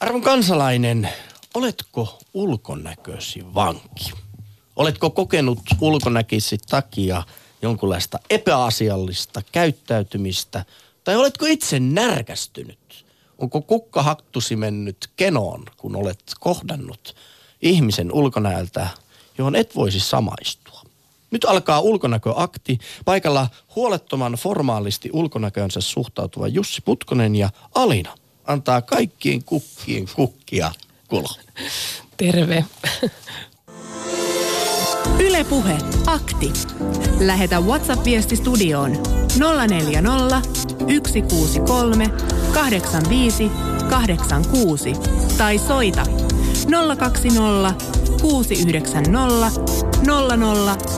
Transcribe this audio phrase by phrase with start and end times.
[0.00, 1.08] Arvon kansalainen,
[1.54, 4.12] oletko ulkonäkösi vanki?
[4.76, 7.22] Oletko kokenut ulkonäkösi takia
[7.62, 10.64] jonkunlaista epäasiallista käyttäytymistä?
[11.04, 13.04] Tai oletko itse närkästynyt?
[13.38, 17.16] Onko kukkahaktusi mennyt kenoon, kun olet kohdannut
[17.62, 18.88] ihmisen ulkonäöltä,
[19.38, 20.82] johon et voisi samaistua?
[21.30, 22.78] Nyt alkaa ulkonäköakti.
[23.04, 28.17] Paikalla huolettoman formaalisti ulkonäköönsä suhtautuva Jussi Putkonen ja Alina
[28.48, 30.72] antaa kaikkien kukkien kukkia
[31.08, 31.28] kulo.
[32.16, 32.64] Terve.
[35.18, 36.52] Ylepuhe akti.
[37.20, 38.92] Lähetä WhatsApp-viesti studioon
[39.68, 40.40] 040
[40.86, 42.10] 163
[42.54, 43.50] 85
[43.90, 44.92] 86
[45.38, 46.06] tai soita
[46.98, 47.84] 020
[48.22, 49.50] 690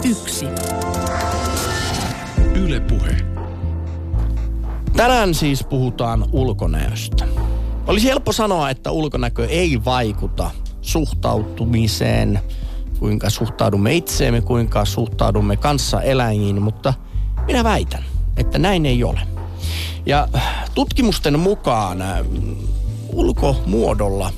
[0.05, 0.47] 001.
[2.55, 3.30] Ylepuhe.
[5.01, 7.27] Tänään siis puhutaan ulkonäöstä.
[7.87, 10.51] Olisi helppo sanoa, että ulkonäkö ei vaikuta
[10.81, 12.41] suhtautumiseen,
[12.99, 16.95] kuinka suhtaudumme itseemme, kuinka suhtaudumme kanssaeläjiin, mutta
[17.47, 18.05] minä väitän,
[18.37, 19.21] että näin ei ole.
[20.07, 20.29] Ja
[20.75, 22.19] tutkimusten mukaan äh,
[23.13, 24.33] ulkomuodolla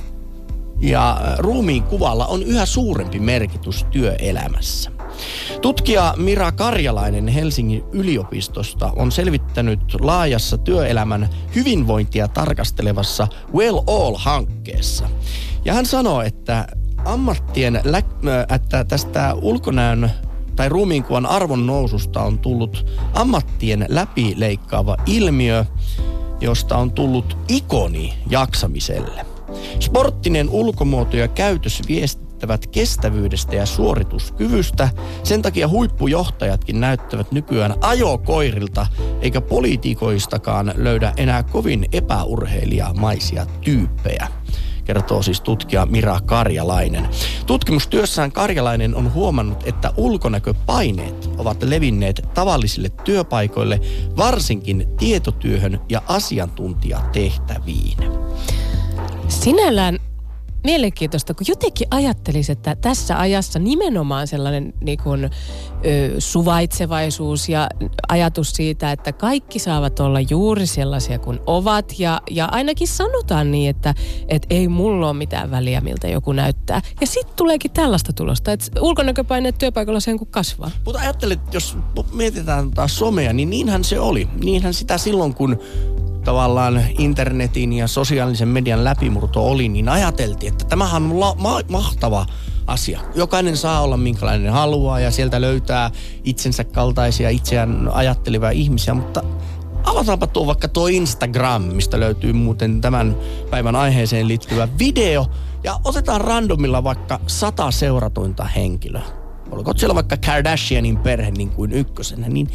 [0.81, 5.02] ja ruumiin kuvalla on yhä suurempi merkitys työelämässä.
[5.61, 15.09] Tutkija Mira Karjalainen Helsingin yliopistosta on selvittänyt laajassa työelämän hyvinvointia tarkastelevassa Well All-hankkeessa.
[15.65, 16.67] Ja hän sanoo, että
[17.05, 18.03] ammattien, lä-
[18.55, 20.11] että tästä ulkonäön
[20.57, 25.65] tai ruumiinkuvan arvon noususta on tullut ammattien läpileikkaava ilmiö,
[26.41, 29.27] josta on tullut ikoni jaksamiselle.
[29.81, 31.83] Sporttinen ulkomuoto ja käytös
[32.43, 34.89] viestittävät kestävyydestä ja suorituskyvystä.
[35.23, 38.87] Sen takia huippujohtajatkin näyttävät nykyään ajokoirilta,
[39.21, 44.29] eikä poliitikoistakaan löydä enää kovin epäurheilijamaisia tyyppejä
[44.85, 47.09] kertoo siis tutkija Mira Karjalainen.
[47.47, 53.81] Tutkimustyössään Karjalainen on huomannut, että ulkonäköpaineet ovat levinneet tavallisille työpaikoille,
[54.17, 57.99] varsinkin tietotyöhön ja asiantuntijatehtäviin.
[59.29, 59.99] Sinällään
[60.65, 65.31] mielenkiintoista, kun jotenkin ajattelisi, että tässä ajassa nimenomaan sellainen niin kuin, ö,
[66.19, 67.69] suvaitsevaisuus ja
[68.09, 71.99] ajatus siitä, että kaikki saavat olla juuri sellaisia kuin ovat.
[71.99, 73.95] Ja, ja ainakin sanotaan niin, että
[74.29, 76.83] et ei mulla ole mitään väliä, miltä joku näyttää.
[77.01, 80.71] Ja sitten tuleekin tällaista tulosta, että ulkonäköpaineet työpaikalla sen kun kasvaa.
[80.85, 81.77] Mutta ajattelet, jos
[82.13, 84.29] mietitään taas somea, niin niinhän se oli.
[84.45, 85.59] Niinhän sitä silloin, kun
[86.25, 92.27] tavallaan internetin ja sosiaalisen median läpimurto oli, niin ajateltiin, että tämähän on la- ma- mahtava
[92.67, 93.01] asia.
[93.15, 95.91] Jokainen saa olla minkälainen haluaa ja sieltä löytää
[96.25, 99.23] itsensä kaltaisia itseään ajattelevia ihmisiä, mutta
[99.85, 103.17] avataanpa tuo vaikka tuo Instagram, mistä löytyy muuten tämän
[103.51, 105.27] päivän aiheeseen liittyvä video
[105.65, 109.03] ja otetaan randomilla vaikka sata seuratuinta henkilöä.
[109.51, 112.49] Olkoon siellä vaikka Kardashianin perhe niin kuin ykkösenä, niin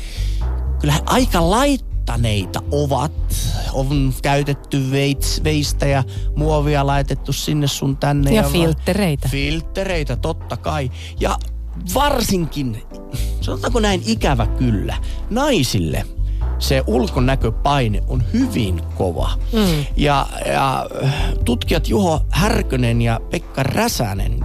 [0.80, 1.50] kyllä aika
[2.08, 3.12] laittaneita ovat.
[3.74, 6.04] On käytetty veits, veistä ja
[6.36, 8.34] muovia laitettu sinne sun tänne.
[8.34, 9.30] Ja va- filttereitä.
[9.30, 10.92] Filttereitä, totta kai.
[11.20, 11.38] Ja
[11.94, 12.84] varsinkin,
[13.42, 14.98] sanotaanko näin ikävä kyllä,
[15.30, 16.06] naisille
[16.60, 19.32] se ulkonäköpaine on hyvin kova.
[19.54, 19.86] Mm.
[19.98, 20.86] Ja, ja
[21.46, 24.40] tutkijat Juho Härkönen ja Pekka Räsänen,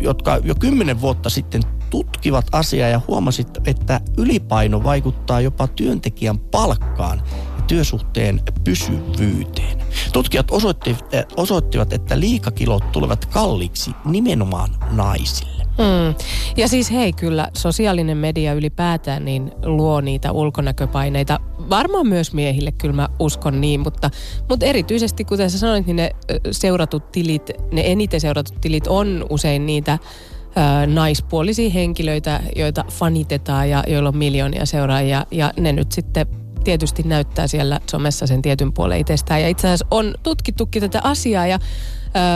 [0.00, 7.22] jotka jo kymmenen vuotta sitten tutkivat asiaa ja huomasit, että ylipaino vaikuttaa jopa työntekijän palkkaan
[7.56, 9.78] ja työsuhteen pysyvyyteen.
[10.12, 11.04] Tutkijat osoittivat,
[11.36, 15.58] osoittivat, että liikakilot tulevat kalliiksi nimenomaan naisille.
[15.78, 16.14] Mm.
[16.56, 21.40] Ja siis hei, kyllä sosiaalinen media ylipäätään niin luo niitä ulkonäköpaineita.
[21.70, 24.10] Varmaan myös miehille, kyllä mä uskon niin, mutta,
[24.48, 26.10] mutta erityisesti kuten sä sanoit, niin ne
[26.50, 29.98] seuratut tilit, ne eniten seuratut tilit on usein niitä
[30.86, 36.26] naispuolisia henkilöitä, joita fanitetaan ja joilla on miljoonia seuraajia ja ne nyt sitten
[36.64, 39.42] tietysti näyttää siellä somessa sen tietyn puolen itsestään.
[39.42, 41.58] Ja itse asiassa on tutkittukin tätä asiaa ja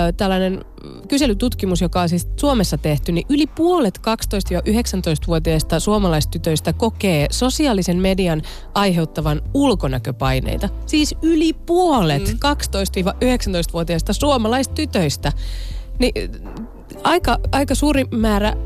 [0.08, 0.64] ö, tällainen
[1.08, 8.42] kyselytutkimus, joka on siis Suomessa tehty, niin yli puolet 12-19-vuotiaista suomalaistytöistä kokee sosiaalisen median
[8.74, 10.68] aiheuttavan ulkonäköpaineita.
[10.86, 12.38] Siis yli puolet mm.
[12.44, 15.32] 12-19-vuotiaista suomalaistytöistä.
[15.98, 16.12] Niin
[17.04, 18.56] aika, aika suuri määrä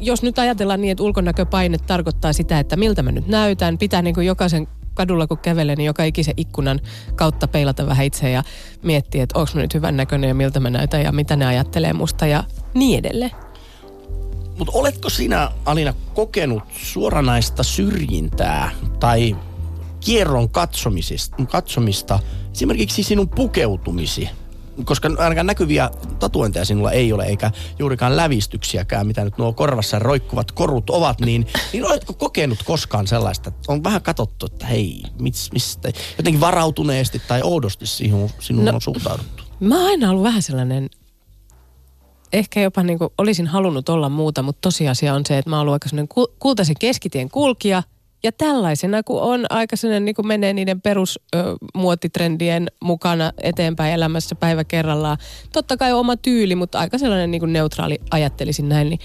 [0.00, 4.14] jos nyt ajatellaan niin, että ulkonäköpaine tarkoittaa sitä, että miltä mä nyt näytän, pitää niin
[4.14, 6.80] kuin jokaisen kadulla kun kävelee, niin joka ikisen ikkunan
[7.14, 8.42] kautta peilata vähän itse ja
[8.82, 11.92] miettiä, että onko mä nyt hyvän näköinen ja miltä mä näytän ja mitä ne ajattelee
[11.92, 12.44] musta ja
[12.74, 13.30] niin edelleen.
[14.58, 18.70] Mutta oletko sinä, Alina, kokenut suoranaista syrjintää
[19.00, 19.36] tai
[20.00, 22.18] kierron katsomisista, katsomista
[22.52, 24.28] esimerkiksi sinun pukeutumisi
[24.84, 30.52] koska ainakaan näkyviä tatuointeja sinulla ei ole, eikä juurikaan lävistyksiäkään, mitä nyt nuo korvassa roikkuvat
[30.52, 35.52] korut ovat, niin, niin oletko kokenut koskaan sellaista, että on vähän katsottu, että hei, mis,
[35.52, 39.44] mistä, jotenkin varautuneesti tai oudosti sinun, sinun no, on suhtauduttu?
[39.60, 40.90] Mä oon aina ollut vähän sellainen
[42.32, 45.60] ehkä jopa niin kuin olisin halunnut olla muuta, mutta tosiasia on se, että mä oon
[45.60, 47.82] ollut aika sellainen kultaisen keskitien kulkija.
[48.22, 54.64] Ja tällaisena, kun on aika sellainen, niin kuin menee niiden perusmuotitrendien mukana eteenpäin elämässä päivä
[54.64, 55.18] kerrallaan.
[55.52, 59.00] Totta kai oma tyyli, mutta aika sellainen niin kuin neutraali ajattelisin näin, niin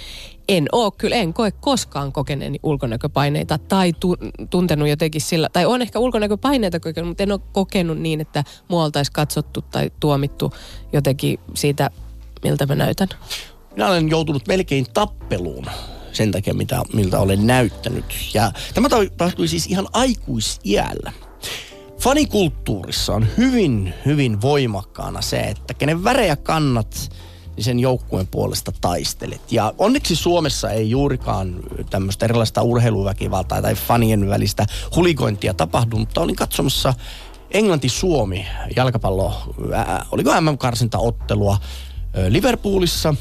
[0.50, 4.16] en oo kyllä, en koe koskaan kokeneeni ulkonäköpaineita tai tu,
[4.50, 8.84] tuntenut jotenkin sillä, tai on ehkä ulkonäköpaineita kokenut, mutta en ole kokenut niin, että mua
[8.84, 10.54] oltaisi katsottu tai tuomittu
[10.94, 11.90] jotenkin siitä
[12.44, 13.08] miltä mä näytän?
[13.72, 15.66] Minä olen joutunut melkein tappeluun
[16.16, 18.06] sen takia, mitä, miltä olen näyttänyt.
[18.34, 21.12] Ja tämä tapahtui siis ihan aikuisiällä.
[22.00, 27.12] Fanikulttuurissa on hyvin, hyvin voimakkaana se, että kenen värejä kannat,
[27.56, 29.52] niin sen joukkueen puolesta taistelet.
[29.52, 31.56] Ja onneksi Suomessa ei juurikaan
[31.90, 34.66] tämmöistä erilaista urheiluväkivaltaa tai fanien välistä
[34.96, 36.94] hulikointia tapahdu, mutta olin katsomassa
[37.52, 41.58] Englanti-Suomi jalkapallo, äh, oliko MM-karsintaottelua,
[42.30, 43.16] Liverpoolissa.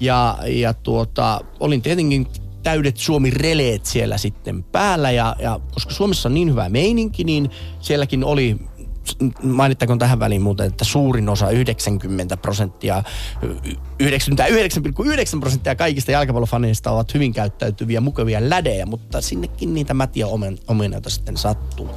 [0.00, 2.26] Ja, ja tuota, olin tietenkin
[2.62, 5.10] täydet Suomi-releet siellä sitten päällä.
[5.10, 7.50] Ja, ja koska Suomessa on niin hyvä meininki, niin
[7.80, 8.56] sielläkin oli
[9.42, 13.02] mainittakoon tähän väliin muuten, että suurin osa, 90 prosenttia,
[13.42, 20.26] 99,9 prosenttia kaikista jalkapallofaneista ovat hyvin käyttäytyviä, mukavia lädejä, mutta sinnekin niitä mätiä
[20.66, 21.90] omenoita sitten sattuu.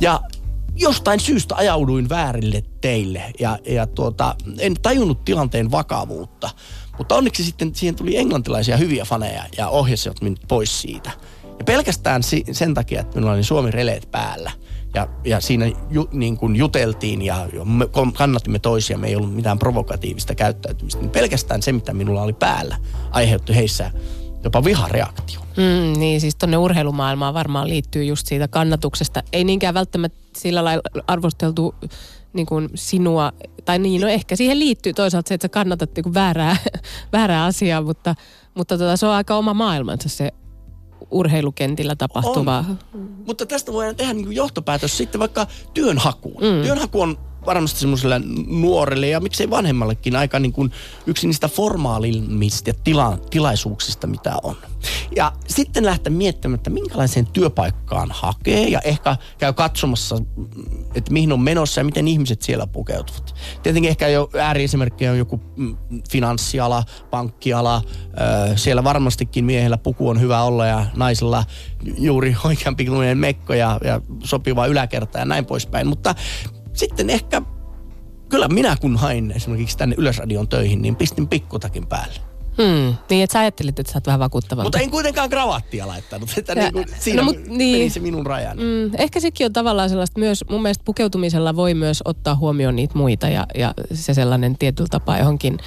[0.00, 0.20] Ja
[0.76, 6.50] jostain syystä ajauduin väärille teille ja, ja tuota, en tajunnut tilanteen vakavuutta.
[6.98, 11.10] Mutta onneksi sitten siihen tuli englantilaisia hyviä faneja ja ohjasivat minut pois siitä.
[11.58, 14.50] Ja pelkästään si- sen takia, että minulla oli Suomi releet päällä.
[14.94, 19.58] Ja, ja siinä ju, niin kuin juteltiin ja me kannatimme toisia, me ei ollut mitään
[19.58, 21.00] provokatiivista käyttäytymistä.
[21.00, 22.76] Niin pelkästään se, mitä minulla oli päällä,
[23.10, 23.90] aiheutti heissä
[24.44, 25.40] jopa vihareaktio.
[25.40, 29.22] Mm, niin, siis tuonne urheilumaailmaan varmaan liittyy just siitä kannatuksesta.
[29.32, 31.74] Ei niinkään välttämättä sillä lailla arvosteltu
[32.32, 33.32] niin kuin sinua,
[33.64, 36.56] tai niin, no ehkä siihen liittyy toisaalta se, että sä kannatat niin kuin väärää,
[37.12, 38.14] väärää asiaa, mutta,
[38.54, 40.32] mutta tota, se on aika oma maailmansa se
[41.10, 42.64] urheilukentillä tapahtuva.
[42.68, 43.08] On.
[43.26, 46.42] Mutta tästä voidaan tehdä niin johtopäätös sitten vaikka työnhakuun.
[46.42, 46.62] Mm.
[46.62, 50.70] Työnhaku on varmasti semmoiselle nuorelle ja miksei vanhemmallekin aika niin kuin
[51.06, 54.56] yksi niistä formaalimmista tila, tilaisuuksista, mitä on.
[55.16, 60.16] Ja sitten lähteä miettimään, että minkälaiseen työpaikkaan hakee ja ehkä käy katsomassa,
[60.94, 63.34] että mihin on menossa ja miten ihmiset siellä pukeutuvat.
[63.62, 65.76] Tietenkin ehkä jo ääriesimerkkejä on joku mm,
[66.10, 67.82] finanssiala, pankkiala.
[68.56, 71.44] Siellä varmastikin miehellä puku on hyvä olla ja naisella
[71.98, 72.76] juuri oikean
[73.14, 75.86] mekko ja, ja sopiva yläkerta ja näin poispäin.
[75.86, 76.14] Mutta
[76.78, 77.42] sitten ehkä,
[78.28, 82.20] kyllä minä kun hain esimerkiksi tänne Yleisradion töihin, niin pistin pikkutakin päälle.
[82.58, 84.62] Hmm, niin, että sä ajattelit, että sä oot vähän vakuuttava.
[84.62, 86.34] Mutta en kuitenkaan kravattia laittanut.
[86.36, 88.62] Että ja, niin kuin, siinä no, mut, niin, se minun rajani.
[88.62, 92.98] Mm, ehkä sekin on tavallaan sellaista myös, mun mielestä pukeutumisella voi myös ottaa huomioon niitä
[92.98, 95.58] muita ja, ja se sellainen tietyllä tapaa johonkin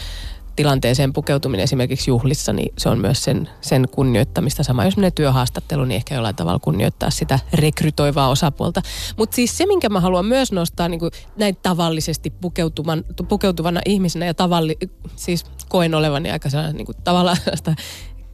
[0.56, 4.64] tilanteeseen pukeutuminen esimerkiksi juhlissa, niin se on myös sen, sen kunnioittamista.
[4.64, 8.82] Sama jos menee työhaastattelu, niin ehkä jollain tavalla kunnioittaa sitä rekrytoivaa osapuolta.
[9.18, 14.26] Mutta siis se, minkä mä haluan myös nostaa niin kuin näin tavallisesti pukeutuvan, pukeutuvana ihmisenä
[14.26, 14.78] ja tavalli,
[15.16, 17.38] siis koen olevani aika sellainen niin kuin tavallaan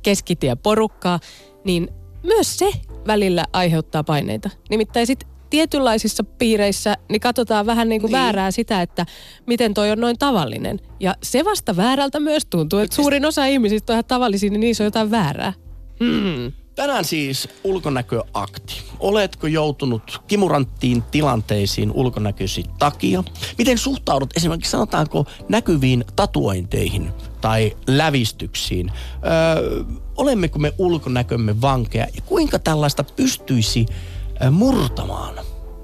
[0.01, 1.19] keskitieporukkaa,
[1.63, 1.89] niin
[2.23, 2.71] myös se
[3.07, 4.49] välillä aiheuttaa paineita.
[4.69, 8.21] Nimittäin sit tietynlaisissa piireissä niin katsotaan vähän niin kuin niin.
[8.21, 9.05] väärää sitä, että
[9.45, 10.79] miten toi on noin tavallinen.
[10.99, 14.83] Ja se vasta väärältä myös tuntuu, että suurin osa ihmisistä on ihan tavallisia, niin niissä
[14.83, 15.53] on jotain väärää.
[15.99, 16.51] Mm.
[16.77, 18.81] Tänään siis ulkonäköakti.
[18.99, 23.23] Oletko joutunut kimuranttiin tilanteisiin ulkonäkösi takia?
[23.57, 27.11] Miten suhtaudut esimerkiksi sanotaanko näkyviin tatuointeihin
[27.41, 28.91] tai lävistyksiin?
[28.91, 29.83] Öö,
[30.17, 33.85] olemmeko me ulkonäkömme vankeja ja kuinka tällaista pystyisi
[34.51, 35.35] murtamaan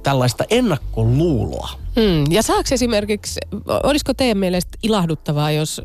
[0.03, 1.69] tällaista ennakkoluuloa.
[1.95, 2.31] Hmm.
[2.31, 3.39] Ja saako esimerkiksi,
[3.83, 5.81] olisiko teidän mielestä ilahduttavaa, jos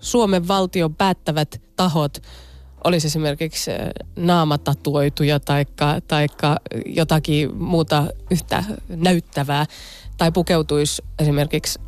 [0.00, 2.22] Suomen valtion päättävät tahot
[2.84, 3.70] olisi esimerkiksi
[4.16, 5.66] naamatatuoituja tai
[6.08, 6.56] taikka
[6.86, 9.66] jotakin muuta yhtä näyttävää,
[10.16, 11.80] tai pukeutuisi esimerkiksi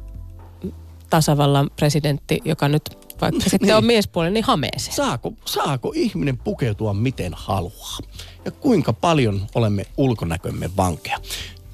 [1.10, 3.76] tasavallan presidentti, joka nyt vaikka sitten niin.
[3.76, 4.96] on miespuolinen, niin hameeseen.
[4.96, 7.98] Saako, saako ihminen pukeutua miten haluaa?
[8.44, 11.18] Ja kuinka paljon olemme ulkonäkömme vankeja?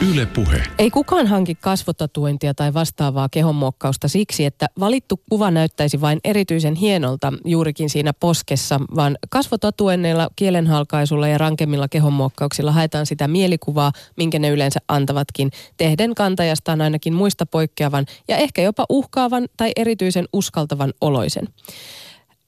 [0.00, 0.62] Yle Puhe.
[0.78, 7.32] Ei kukaan hanki kasvotatuointia tai vastaavaa kehonmuokkausta siksi, että valittu kuva näyttäisi vain erityisen hienolta
[7.44, 14.80] juurikin siinä poskessa, vaan kasvotatuenneilla, kielenhalkaisulla ja rankemmilla kehonmuokkauksilla haetaan sitä mielikuvaa, minkä ne yleensä
[14.88, 21.48] antavatkin, tehden kantajastaan ainakin muista poikkeavan ja ehkä jopa uhkaavan tai erityisen uskaltavan oloisen.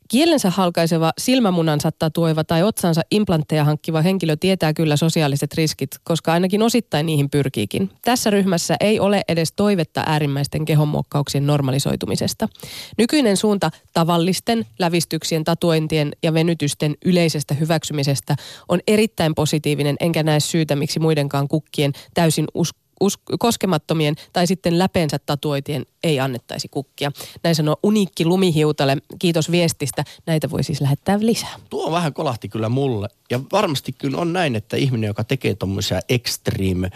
[0.09, 6.63] Kielensä halkaiseva, silmämunansa tatuoiva tai otsansa implantteja hankkiva henkilö tietää kyllä sosiaaliset riskit, koska ainakin
[6.63, 7.91] osittain niihin pyrkiikin.
[8.03, 12.49] Tässä ryhmässä ei ole edes toivetta äärimmäisten kehonmuokkauksien normalisoitumisesta.
[12.99, 18.37] Nykyinen suunta tavallisten lävistyksien, tatuointien ja venytysten yleisestä hyväksymisestä
[18.69, 24.79] on erittäin positiivinen, enkä näe syytä, miksi muidenkaan kukkien täysin usko us- koskemattomien tai sitten
[24.79, 27.13] läpeensä tatuoitien ei annettaisi kukkia.
[27.43, 28.97] Näin sanoo uniikki lumihiutale.
[29.19, 30.05] Kiitos viestistä.
[30.27, 31.55] Näitä voi siis lähettää lisää.
[31.71, 33.09] Tuo vähän kolahti kyllä mulle.
[33.31, 36.91] Ja varmasti kyllä on näin, että ihminen, joka tekee tuommoisia extreme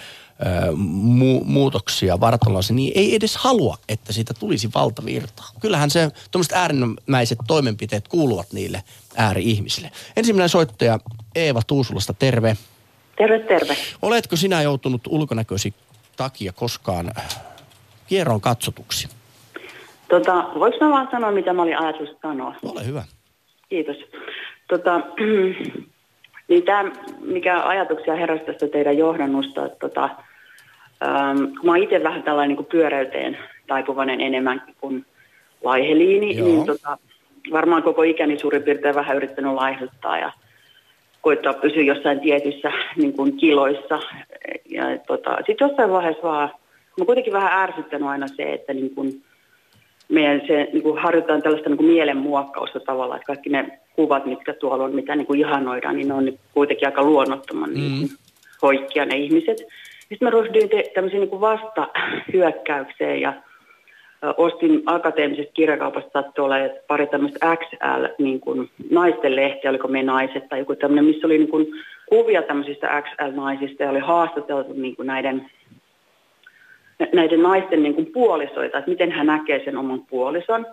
[1.19, 5.49] mu- muutoksia vartalossa, niin ei edes halua, että siitä tulisi valtavirtaa.
[5.61, 8.83] Kyllähän se tuommoiset äärimmäiset toimenpiteet kuuluvat niille
[9.17, 9.93] ääri-ihmisille.
[10.17, 10.99] Ensimmäinen soittaja
[11.35, 12.57] Eeva Tuusulasta, terve.
[13.17, 13.77] Terve, terve.
[14.03, 15.75] Oletko sinä joutunut ulkonäkösi
[16.17, 17.11] takia koskaan
[18.07, 19.09] kierron katsotuksi?
[20.09, 22.55] Tota, voiko mä vaan sanoa, mitä mä olin ajatus sanoa?
[22.63, 23.05] Ole hyvä.
[23.69, 23.97] Kiitos.
[24.69, 25.01] Tota,
[26.49, 30.05] niin tämä, mikä ajatuksia heräsi tästä teidän johdannusta, että tota,
[31.03, 35.07] ähm, kun mä itse vähän tällainen niin pyöräyteen taipuvainen enemmän kuin
[35.65, 36.47] laiheliini, Joo.
[36.47, 36.99] niin tota,
[37.53, 40.33] varmaan koko ikäni suurin piirtein vähän yrittänyt laihduttaa ja
[41.23, 43.99] koittaa pysyä jossain tietyissä niin kuin kiloissa.
[44.71, 46.51] Ja tota, sitten jossain vaiheessa vaan,
[46.99, 49.23] mä kuitenkin vähän ärsyttänyt aina se, että niin kuin
[50.09, 54.53] meidän se, niin kuin harjoitetaan tällaista niin kuin mielenmuokkausta tavallaan, että kaikki ne kuvat, mitkä
[54.53, 57.75] tuolla on, mitä niin kuin ihanoidaan, niin ne on kuitenkin aika luonnottoman mm.
[57.75, 58.11] niin kuin,
[58.63, 59.59] hoikkia ne ihmiset.
[59.99, 63.33] Sitten mä ryhdyin te- tämmöisiin niin vastahyökkäykseen ja
[64.37, 66.55] ostin akateemisesta kirjakaupasta sattui olla
[66.87, 71.39] pari tämmöistä XL niin kuin naisten lehtiä, oliko me naiset tai joku tämmöinen, missä oli
[71.39, 71.67] niin kuin
[72.07, 75.51] kuvia tämmöisistä XL-naisista ja oli haastateltu niin kuin näiden,
[77.13, 80.67] näiden naisten niin kuin puolisoita, että miten hän näkee sen oman puolison.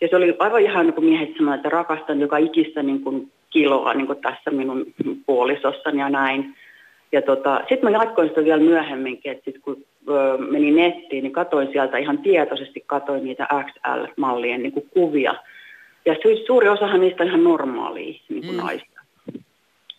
[0.00, 3.32] Ja se oli aivan ihan niin kuin miehet sanoivat, että rakastan joka ikistä niin kuin
[3.50, 4.86] kiloa niin kuin tässä minun
[5.26, 6.54] puolisossani ja näin.
[7.12, 11.32] Ja tota, sitten mä jatkoin sitä vielä myöhemminkin, että sit kun ö, menin nettiin, niin
[11.32, 15.34] katoin sieltä ihan tietoisesti katoin niitä XL-mallien niin kuin kuvia.
[16.06, 18.62] Ja suuri osahan niistä on ihan normaalia niin kuin mm.
[18.62, 19.00] naista.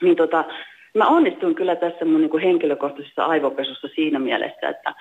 [0.02, 0.46] Niin tota,
[0.94, 4.94] mä onnistuin kyllä tässä mun niin kuin henkilökohtaisessa aivopesussa siinä mielessä, että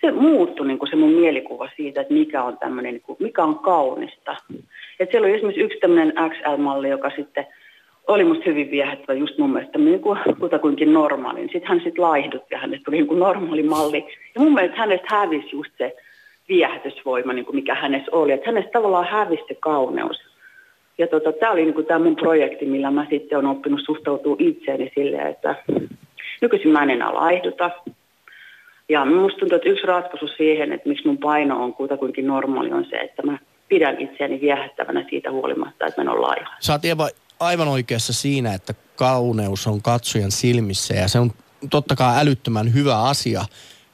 [0.00, 3.42] se muuttui niin kuin se mun mielikuva siitä, että mikä on tämmöinen, niin kuin, mikä
[3.42, 4.36] on kaunista.
[5.00, 7.46] Et siellä oli esimerkiksi yksi tämmöinen XL-malli, joka sitten–
[8.08, 11.42] oli musta hyvin viehättävä just mun mielestä niin kuin kutakuinkin normaali.
[11.42, 14.06] Sitten hän sitten laihdutti ja hänestä tuli niin kuin normaali malli.
[14.34, 15.96] Ja mun mielestä hänestä hävisi just se
[16.48, 18.32] viehätysvoima, niin kuin mikä hänessä oli.
[18.32, 20.16] Että hänestä tavallaan hävisi se kauneus.
[20.98, 24.92] Ja tota, tämä oli niin tämä mun projekti, millä mä sitten olen oppinut suhtautua itseeni
[24.94, 25.54] silleen, että
[26.40, 27.70] nykyisin mä en enää laihduta.
[28.88, 32.84] Ja musta tuntuu, että yksi ratkaisu siihen, että miksi mun paino on kutakuinkin normaali, on
[32.90, 36.54] se, että mä pidän itseäni viehättävänä siitä huolimatta, että mä en ole laiha.
[36.60, 36.84] Sä oot
[37.40, 41.32] aivan oikeassa siinä, että kauneus on katsojan silmissä ja se on
[41.70, 43.44] totta kai älyttömän hyvä asia,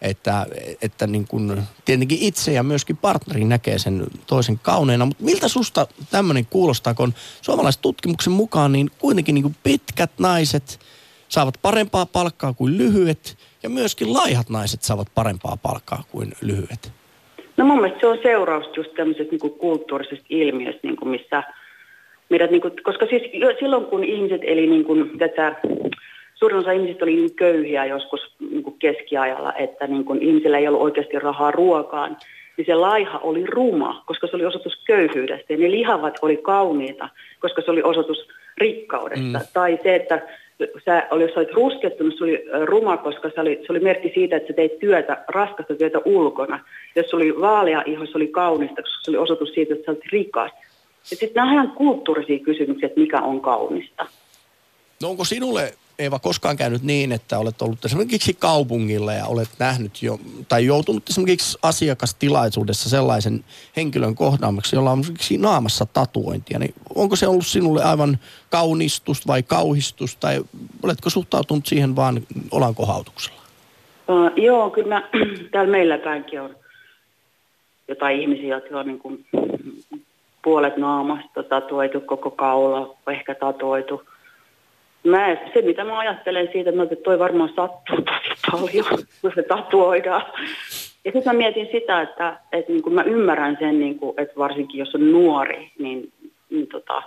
[0.03, 0.47] että,
[0.83, 5.07] että niin kuin tietenkin itse ja myöskin partneri näkee sen toisen kauneena.
[5.07, 10.81] Mutta miltä susta tämmöinen kuulostaa, kun suomalaisen tutkimuksen mukaan niin kuitenkin niin pitkät naiset
[11.29, 16.93] saavat parempaa palkkaa kuin lyhyet ja myöskin laihat naiset saavat parempaa palkkaa kuin lyhyet?
[17.57, 21.43] No mun mielestä se on seuraus just tämmöisestä niin kulttuurisesta ilmiöstä, niin missä–
[22.31, 23.23] meidät, niin kuin, koska siis
[23.59, 25.55] silloin kun ihmiset eli niin kuin, tätä,
[26.35, 28.21] suurin osa ihmisistä oli niin köyhiä joskus
[28.51, 32.17] niin kuin keskiajalla, että niin kuin ihmisillä ei ollut oikeasti rahaa ruokaan,
[32.57, 35.53] niin se laiha oli ruma, koska se oli osoitus köyhyydestä.
[35.53, 37.09] Ja ne lihavat oli kauniita,
[37.41, 39.39] koska se oli osoitus rikkaudesta.
[39.39, 39.45] Mm.
[39.53, 40.23] Tai se, että
[40.85, 44.13] sä, oli, jos sä olit ruskettunut, se oli ruma, koska se oli, se oli merkki
[44.15, 46.61] siitä, että sä teit työtä, raskasta työtä ulkona.
[46.97, 49.91] Jos se oli vaalea iho, se oli kaunista, koska se oli osoitus siitä, että sä
[49.91, 50.51] olit rikas.
[51.11, 54.07] Ja sitten nämä on kulttuurisia kysymyksiä, että mikä on kaunista.
[55.03, 60.03] No onko sinulle Eeva, koskaan käynyt niin, että olet ollut esimerkiksi kaupungilla ja olet nähnyt
[60.03, 63.45] jo, tai joutunut esimerkiksi asiakastilaisuudessa sellaisen
[63.77, 68.19] henkilön kohdaamaksi, jolla on esimerkiksi naamassa tatuointia, niin onko se ollut sinulle aivan
[68.51, 70.41] kaunistus vai kauhistus, tai
[70.83, 73.41] oletko suhtautunut siihen vaan olankohautuksella?
[74.09, 75.09] Uh, joo, kyllä mä,
[75.53, 76.57] täällä meillä päinkin on
[77.89, 79.27] jotain ihmisiä, jotka on niin kuin
[80.43, 84.03] puolet naamasta tatuoitu, koko kaula ehkä tatuoitu.
[85.05, 90.23] Mä, se, mitä mä ajattelen siitä, että toi varmaan sattuu tosi paljon, kun se tatuoidaan.
[91.05, 94.35] Ja sitten mä mietin sitä, että, että niin kuin mä ymmärrän sen, niin kuin, että
[94.39, 96.13] varsinkin jos on nuori, niin,
[96.51, 97.03] niin tota,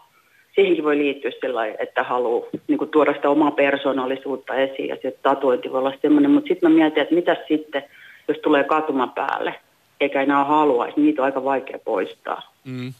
[0.55, 5.71] siihenkin voi liittyä sellainen, että haluaa niin tuoda sitä omaa persoonallisuutta esiin ja se tatuointi
[5.71, 6.31] voi olla semmoinen.
[6.31, 7.83] Mutta sitten mä mietin, että mitä sitten,
[8.27, 9.55] jos tulee katuma päälle,
[9.99, 12.53] eikä enää haluaisi, niin niitä on aika vaikea poistaa.
[12.65, 12.93] Mm.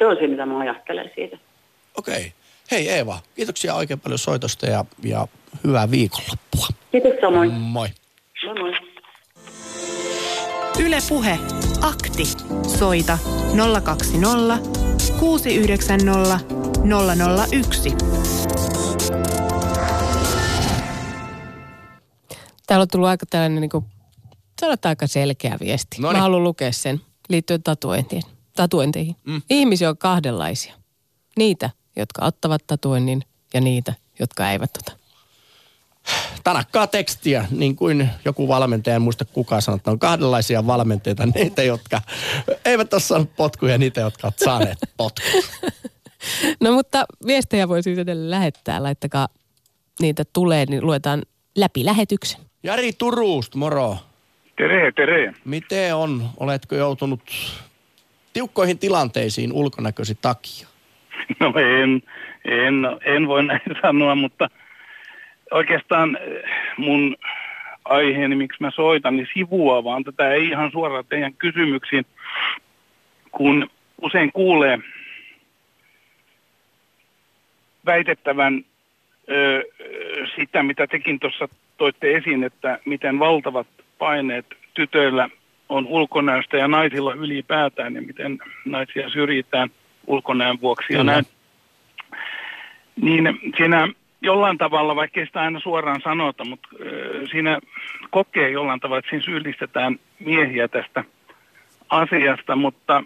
[0.00, 1.38] Se on se, mitä mä ajattelen siitä.
[1.98, 2.14] Okei.
[2.14, 2.30] Okay.
[2.70, 5.26] Hei Eeva, kiitoksia oikein paljon soitosta ja, ja
[5.64, 6.66] hyvää viikonloppua.
[6.92, 7.52] Kiitos samoin.
[7.52, 7.88] Moi.
[8.44, 8.72] Moi moi.
[10.78, 11.38] Yle Puhe.
[11.80, 12.24] Akti.
[12.78, 13.18] Soita
[13.84, 14.58] 020
[15.20, 16.40] 690
[17.52, 17.96] 001.
[22.66, 23.84] Täällä on tullut aika tällainen niin kuin,
[24.60, 25.96] sanotaan aika selkeä viesti.
[26.00, 26.16] Noniin.
[26.16, 28.22] Mä haluan lukea sen liittyen tatuointiin,
[28.60, 29.16] tatuointeihin.
[29.24, 29.42] Mm.
[29.50, 30.74] Ihmisiä on kahdenlaisia.
[31.36, 33.22] Niitä, jotka ottavat tatuoinnin
[33.54, 34.92] ja niitä, jotka eivät ota.
[36.44, 41.62] Tanakkaa tekstiä, niin kuin joku valmentaja, en muista kuka sanoi, että on kahdenlaisia valmentajia, niitä,
[41.62, 42.02] jotka
[42.64, 45.42] eivät ole saaneet potkuja ja niitä, jotka ovat saaneet potkuja.
[46.60, 49.28] No mutta viestejä voi siis edelleen lähettää, laittakaa
[50.00, 51.22] niitä tulee, niin luetaan
[51.56, 52.40] läpi lähetyksen.
[52.62, 53.96] Jari Turuust, moro.
[54.56, 55.34] Tere, tere.
[55.44, 56.28] Miten on?
[56.36, 57.20] Oletko joutunut
[58.32, 60.68] tiukkoihin tilanteisiin ulkonäkösi takia?
[61.40, 62.02] No en,
[62.44, 64.50] en, en voi näin sanoa, mutta
[65.50, 66.42] oikeastaan eh,
[66.76, 67.16] mun
[67.84, 72.06] aiheeni, miksi mä soitan, niin sivua vaan tätä ei ihan suoraan teidän kysymyksiin,
[73.32, 73.70] kun
[74.02, 74.78] usein kuulee
[77.86, 78.64] väitettävän
[79.30, 79.62] ö,
[80.36, 83.66] sitä, mitä tekin tuossa toitte esiin, että miten valtavat
[83.98, 85.28] paineet tytöillä
[85.70, 89.70] on ulkonäöstä ja naisilla ylipäätään ja miten naisia syrjitään
[90.06, 91.26] ulkonäön vuoksi ja näin.
[93.02, 93.88] Niin siinä
[94.22, 96.68] jollain tavalla, vaikka sitä aina suoraan sanota, mutta
[97.30, 97.58] siinä
[98.10, 101.04] kokee jollain tavalla, että siinä syyllistetään miehiä tästä
[101.88, 103.04] asiasta, mutta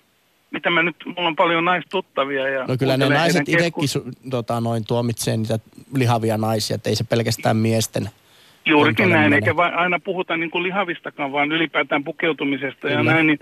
[0.51, 2.49] mitä mä nyt, mulla on paljon naistuttavia.
[2.49, 3.89] Ja no kyllä ne naiset itsekin
[4.31, 5.59] tota, noin tuomitsee niitä
[5.95, 8.11] lihavia naisia, että ei se pelkästään miesten
[8.67, 12.95] Juurikin näin, eikä vain aina puhuta niin kuin lihavistakaan, vaan ylipäätään pukeutumisesta Kyllä.
[12.95, 13.39] ja näin, niin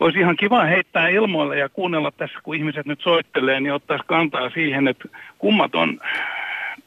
[0.00, 4.50] olisi ihan kiva heittää ilmoille ja kuunnella tässä, kun ihmiset nyt soittelee, niin ottaisi kantaa
[4.50, 6.00] siihen, että kummat on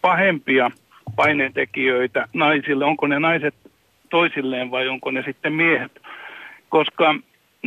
[0.02, 0.72] pahempia
[1.16, 3.56] paineentekijöitä naisille, onko ne naiset
[4.10, 6.02] toisilleen vai onko ne sitten miehet.
[6.70, 7.16] Koska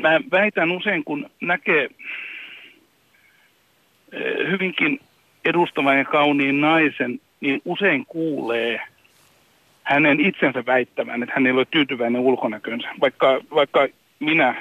[0.03, 1.89] mä väitän usein, kun näkee
[4.13, 5.01] eh, hyvinkin
[5.45, 8.81] edustavan ja kauniin naisen, niin usein kuulee–
[9.89, 13.89] hänen itsensä väittämään, että hän ei ole tyytyväinen ulkonäkönsä, vaikka, vaikka
[14.21, 14.55] minä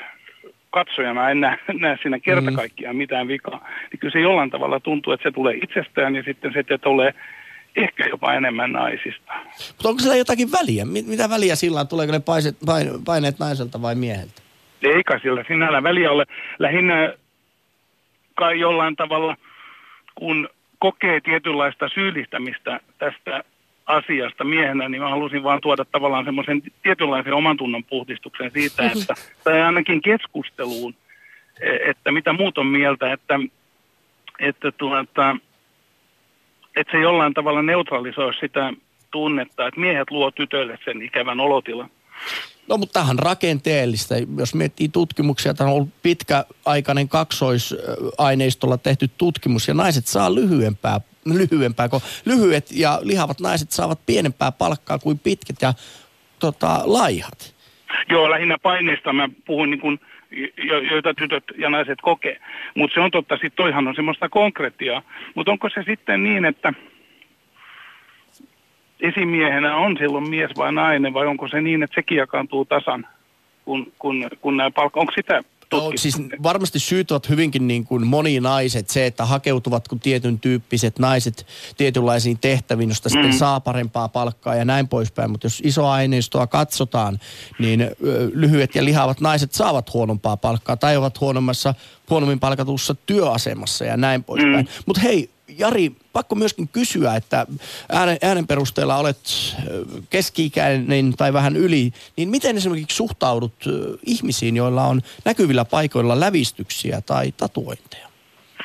[0.69, 2.55] katsojana en näe, näe siinä kerta mm.
[2.55, 6.53] kaikkiaan mitään vikaa, niin kyllä se jollain tavalla tuntuu, että se tulee itsestään ja sitten
[6.53, 7.13] se tulee
[7.75, 9.33] ehkä jopa enemmän naisista.
[9.67, 10.85] Mutta onko sillä jotakin väliä?
[10.85, 11.87] Mitä väliä sillä on?
[11.87, 12.57] Tuleeko ne paiset,
[13.05, 14.41] paineet naiselta vai mieheltä?
[14.81, 16.25] Eikä sillä sinällä väliä ole.
[16.59, 17.13] Lähinnä
[18.35, 19.35] kai jollain tavalla,
[20.15, 23.43] kun kokee tietynlaista syyllistämistä tästä
[23.87, 29.01] asiasta miehenä, niin mä halusin vaan tuoda tavallaan semmoisen tietynlaisen oman tunnon puhdistuksen siitä, mhm.
[29.01, 30.95] että, tai ainakin keskusteluun,
[31.61, 33.39] e, että mitä muut on mieltä, että,
[34.39, 34.99] että, tuota,
[36.75, 38.73] että se jollain tavalla neutralisoi sitä
[39.11, 41.89] tunnetta, että miehet luo tytöille sen ikävän olotilan.
[42.69, 44.15] No mutta tähän rakenteellista.
[44.37, 51.89] Jos miettii tutkimuksia, tämä on ollut pitkäaikainen kaksoisaineistolla tehty tutkimus ja naiset saa lyhyempää lyhyempää,
[51.89, 55.73] kun lyhyet ja lihavat naiset saavat pienempää palkkaa kuin pitkät ja
[56.39, 57.55] tota, laihat.
[58.09, 59.99] Joo, lähinnä paineista mä puhun niin kuin,
[60.57, 62.39] jo, joita tytöt ja naiset kokee.
[62.75, 65.01] Mutta se on totta, sitten toihan on semmoista konkretiaa.
[65.35, 66.73] Mutta onko se sitten niin, että
[69.01, 73.07] esimiehenä on silloin mies vai nainen, vai onko se niin, että sekin jakaantuu tasan,
[73.65, 78.07] kun, kun, kun nämä palkka, onko sitä No, siis varmasti syyt ovat hyvinkin niin kuin
[78.07, 78.89] moninaiset.
[78.89, 83.13] Se, että hakeutuvat kun tietyn tyyppiset naiset tietynlaisiin tehtäviin, josta mm.
[83.13, 85.31] sitten saa parempaa palkkaa ja näin poispäin.
[85.31, 87.19] Mutta jos iso aineistoa katsotaan,
[87.59, 87.91] niin
[88.33, 91.73] lyhyet ja lihavat naiset saavat huonompaa palkkaa tai ovat huonommassa,
[92.09, 94.65] huonommin palkatussa työasemassa ja näin poispäin.
[94.65, 94.83] Mm.
[94.85, 97.45] Mutta hei, Jari, pakko myöskin kysyä, että
[97.89, 99.17] äänen, äänen perusteella olet
[100.09, 103.53] keski-ikäinen tai vähän yli, niin miten esimerkiksi suhtaudut
[104.05, 108.07] ihmisiin, joilla on näkyvillä paikoilla lävistyksiä tai tatuointeja?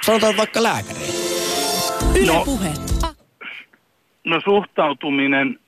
[0.00, 1.12] Sanotaan vaikka lääkäreitä.
[2.14, 2.68] Yle no, puhe.
[4.24, 5.58] No suhtautuminen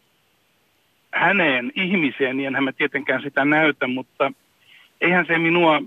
[1.14, 4.32] häneen ihmiseen, niin enhän mä tietenkään sitä näytä, mutta
[5.00, 5.82] eihän se minua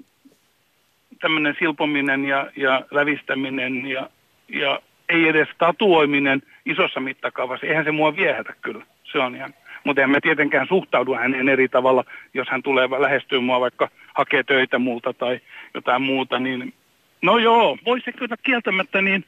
[1.22, 4.10] tämmöinen silpominen ja, ja lävistäminen ja,
[4.50, 8.86] ja ei edes tatuoiminen isossa mittakaavassa, eihän se mua viehätä kyllä.
[9.04, 9.54] Se on ihan.
[9.84, 14.44] Mutta en mä tietenkään suhtaudu häneen eri tavalla, jos hän tulee lähestyä mua vaikka hakee
[14.44, 15.40] töitä multa tai
[15.74, 16.74] jotain muuta, niin
[17.22, 19.26] no joo, voi se kyllä kieltämättä niin,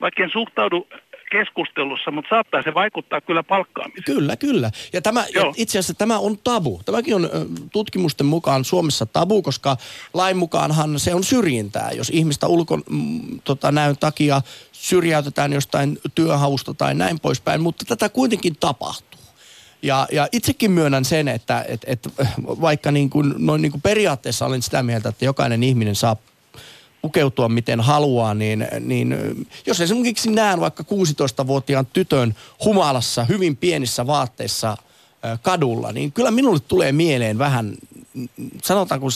[0.00, 0.88] vaikka en suhtaudu
[1.38, 4.04] keskustelussa, mutta saattaa se vaikuttaa kyllä palkkaamiseen.
[4.04, 4.70] Kyllä, kyllä.
[4.92, 5.24] Ja, tämä,
[5.56, 6.80] itse asiassa tämä on tabu.
[6.84, 7.30] Tämäkin on
[7.72, 9.76] tutkimusten mukaan Suomessa tabu, koska
[10.14, 14.42] lain mukaanhan se on syrjintää, jos ihmistä ulkon mm, tota, näyn takia
[14.72, 19.20] syrjäytetään jostain työhausta tai näin poispäin, mutta tätä kuitenkin tapahtuu.
[19.82, 22.08] Ja, ja itsekin myönnän sen, että et, et,
[22.60, 26.16] vaikka niin kuin, noin niin kuin periaatteessa olen sitä mieltä, että jokainen ihminen saa
[27.04, 29.16] pukeutua miten haluaa, niin, niin
[29.66, 34.76] jos esimerkiksi näen vaikka 16-vuotiaan tytön humalassa hyvin pienissä vaatteissa
[35.42, 37.74] kadulla, niin kyllä minulle tulee mieleen vähän,
[38.62, 39.06] sanotaanko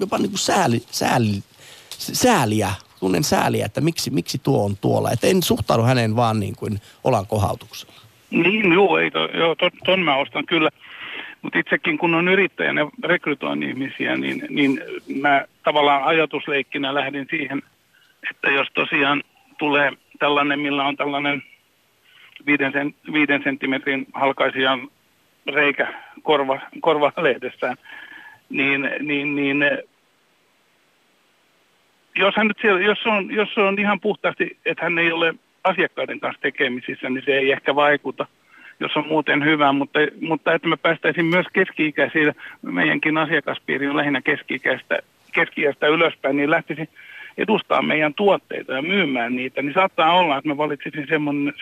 [0.00, 1.42] jopa niin kuin sääli, sääli,
[1.98, 2.70] sääliä,
[3.00, 5.10] tunnen sääliä, että miksi, miksi tuo on tuolla.
[5.10, 7.92] Että en suhtaudu häneen vaan niin kuin olan kohautuksella.
[8.30, 10.70] Niin, joo, ei to, joo ton, ton mä ostan kyllä.
[11.42, 14.80] Mutta itsekin kun on yrittäjänä rekrytoin ihmisiä, niin, niin
[15.20, 17.62] mä tavallaan ajatusleikkinä lähdin siihen,
[18.30, 19.22] että jos tosiaan
[19.58, 21.42] tulee tällainen, millä on tällainen
[22.46, 24.88] viiden, sen, viiden senttimetrin halkaisijan
[25.46, 27.76] reikä korva, korvalehdessään,
[28.48, 29.64] niin, niin, niin
[32.16, 36.20] jos, hän nyt siellä, jos, on, jos on ihan puhtaasti, että hän ei ole asiakkaiden
[36.20, 38.26] kanssa tekemisissä, niin se ei ehkä vaikuta–
[38.80, 44.20] jos on muuten hyvä, mutta, mutta että me päästäisiin myös keski-ikäisiä, meidänkin asiakaspiiri on lähinnä
[44.20, 44.98] keski-ikäistä,
[45.32, 45.62] keski
[45.92, 46.88] ylöspäin, niin lähtisi
[47.38, 51.06] edustaa meidän tuotteita ja myymään niitä, niin saattaa olla, että mä valitsisin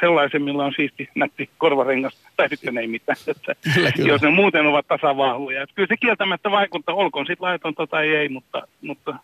[0.00, 4.08] sellaisen, millä on siisti nätti korvarengas, tai sitten ei mitään, että kyllä, kyllä.
[4.08, 5.62] jos ne muuten ovat tasavahvoja.
[5.62, 9.14] Että kyllä se kieltämättä vaikuttaa, olkoon sitten laitonta tai ei, mutta, mutta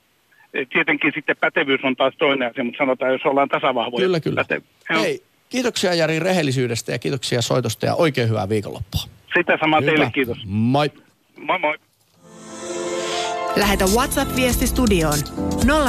[0.73, 4.05] tietenkin sitten pätevyys on taas toinen asia, mutta sanotaan, jos ollaan tasavahvoja.
[4.05, 4.43] Kyllä, kyllä.
[4.43, 9.01] Päte- Hei, Kiitoksia Jari rehellisyydestä ja kiitoksia soitosta ja oikein hyvää viikonloppua.
[9.37, 9.91] Sitä samaa Hyvä.
[9.91, 10.39] teille, kiitos.
[10.47, 10.91] Moi.
[11.37, 11.79] Moi moi.
[13.57, 15.19] Lähetä WhatsApp-viesti studioon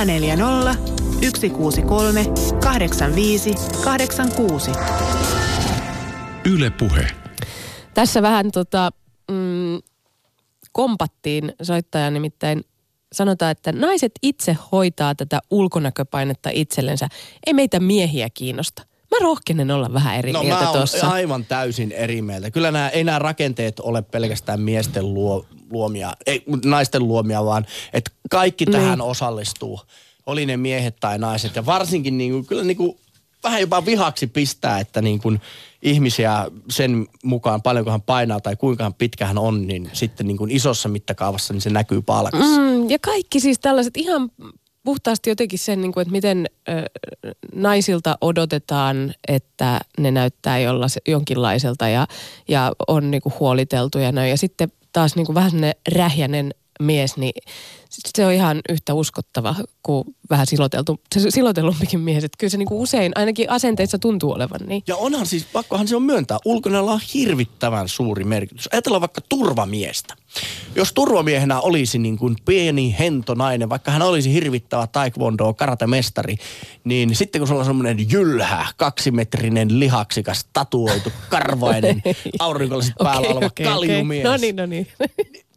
[0.06, 0.76] 040
[1.22, 2.26] 163
[2.64, 4.72] 85 86.
[6.46, 7.08] Yle Puhe.
[7.94, 8.92] Tässä vähän tota,
[9.32, 9.80] mm,
[10.72, 12.64] kompattiin soittaja nimittäin
[13.14, 17.08] sanotaan, että naiset itse hoitaa tätä ulkonäköpainetta itsellensä.
[17.48, 18.93] Ei meitä miehiä kiinnosta.
[19.14, 21.08] Mä rohkenen olla vähän eri no, mieltä tuossa.
[21.08, 22.52] aivan täysin eri mieltä.
[22.52, 28.12] Kyllä nämä, ei nämä rakenteet ole pelkästään miesten luo, luomia, ei naisten luomia, vaan että
[28.30, 28.72] kaikki niin.
[28.72, 29.82] tähän osallistuu.
[30.26, 31.56] Oli ne miehet tai naiset.
[31.56, 32.98] Ja varsinkin niin kuin, kyllä niin kuin,
[33.44, 35.42] vähän jopa vihaksi pistää, että niin kuin
[35.82, 40.52] ihmisiä sen mukaan paljonko hän painaa tai kuinka pitkä hän on, niin sitten niin kuin
[40.52, 42.60] isossa mittakaavassa niin se näkyy palkassa.
[42.60, 44.32] Mm, ja kaikki siis tällaiset ihan
[44.84, 46.72] puhtaasti jotenkin sen, niin kuin, että miten ö,
[47.56, 52.08] naisilta odotetaan, että ne näyttää jolla, jonkinlaiselta ja,
[52.48, 54.30] ja on niin kuin huoliteltu ja näin.
[54.30, 57.34] Ja sitten taas niin kuin vähän ne rähjänen mies, niin
[57.90, 62.24] se on ihan yhtä uskottava kuin vähän siloteltu, se silotellumpikin mies.
[62.24, 64.84] Että kyllä se niinku usein ainakin asenteissa tuntuu olevan niin.
[64.88, 68.70] Ja onhan siis, pakkohan se on myöntää, ulkonäöllä on hirvittävän suuri merkitys.
[68.72, 70.14] Ajatellaan vaikka turvamiestä.
[70.76, 76.36] Jos turvamiehenä olisi niin kuin pieni hento nainen, vaikka hän olisi hirvittävä taekwondo karatemestari,
[76.84, 82.04] niin sitten kun se on semmoinen jylhä, kaksimetrinen, lihaksikas, tatuoitu, karvainen,
[82.40, 84.26] aurinkolaiset päällä okay, oleva okay, kaljumies.
[84.26, 84.32] Okay.
[84.32, 84.88] No niin, no niin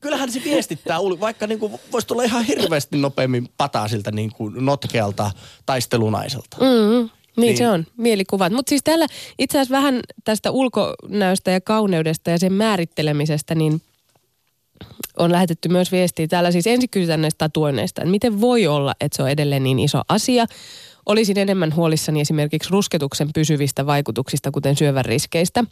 [0.07, 4.55] kyllähän se viestittää, vaikka niin kuin voisi tulla ihan hirveästi nopeammin pataa siltä niin kuin
[4.65, 5.31] notkealta
[5.67, 6.57] taistelunaiselta.
[6.61, 8.53] Mm, niin, niin se on, mielikuvat.
[8.53, 9.07] Mutta siis täällä
[9.39, 13.83] itse asiassa vähän tästä ulkonäöstä ja kauneudesta ja sen määrittelemisestä, niin
[15.19, 16.27] on lähetetty myös viestiä.
[16.27, 19.79] Täällä siis ensin kysytään näistä tatuoinneista, että miten voi olla, että se on edelleen niin
[19.79, 20.47] iso asia.
[21.07, 25.65] Olisin enemmän huolissani esimerkiksi rusketuksen pysyvistä vaikutuksista, kuten syövän riskeistä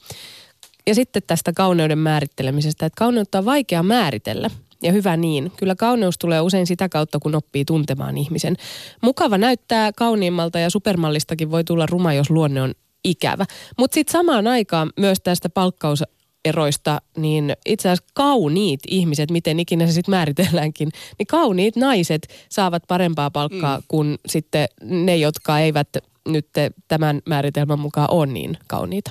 [0.87, 4.51] ja sitten tästä kauneuden määrittelemisestä, että kauneutta on vaikea määritellä.
[4.83, 5.53] Ja hyvä niin.
[5.57, 8.57] Kyllä kauneus tulee usein sitä kautta, kun oppii tuntemaan ihmisen.
[9.03, 13.45] Mukava näyttää kauniimmalta ja supermallistakin voi tulla ruma, jos luonne on ikävä.
[13.79, 16.03] Mutta sitten samaan aikaan myös tästä palkkaus
[16.45, 22.83] eroista, niin itse asiassa kauniit ihmiset, miten ikinä se sitten määritelläänkin, niin kauniit naiset saavat
[22.89, 23.85] parempaa palkkaa mm.
[23.89, 25.89] kuin sitten ne, jotka eivät
[26.29, 26.49] nyt
[26.89, 29.11] tämän määritelmän mukaan on niin kauniita.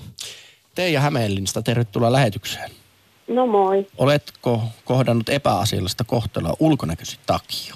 [0.76, 2.72] Teija Hämeenlinnasta, tervetuloa lähetykseen.
[3.28, 3.88] No moi.
[3.98, 7.76] Oletko kohdannut epäasiallista kohtelua ulkonäkösi takia?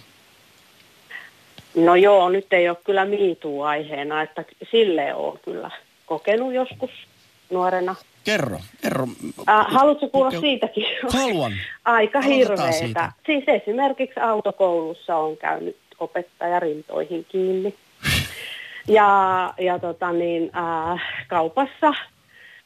[1.75, 5.71] No joo, nyt ei ole kyllä miituu aiheena, että sille on kyllä
[6.05, 6.89] kokenut joskus
[7.49, 7.95] nuorena.
[8.23, 9.07] Kerro, kerro.
[9.49, 10.85] Äh, haluatko kuulla Mikä- siitäkin?
[11.13, 11.51] Haluan.
[11.85, 13.11] Aika hirveetä.
[13.25, 17.75] Siis esimerkiksi autokoulussa on käynyt opettaja rintoihin kiinni.
[18.89, 21.93] Ja, ja tota niin, äh, kaupassa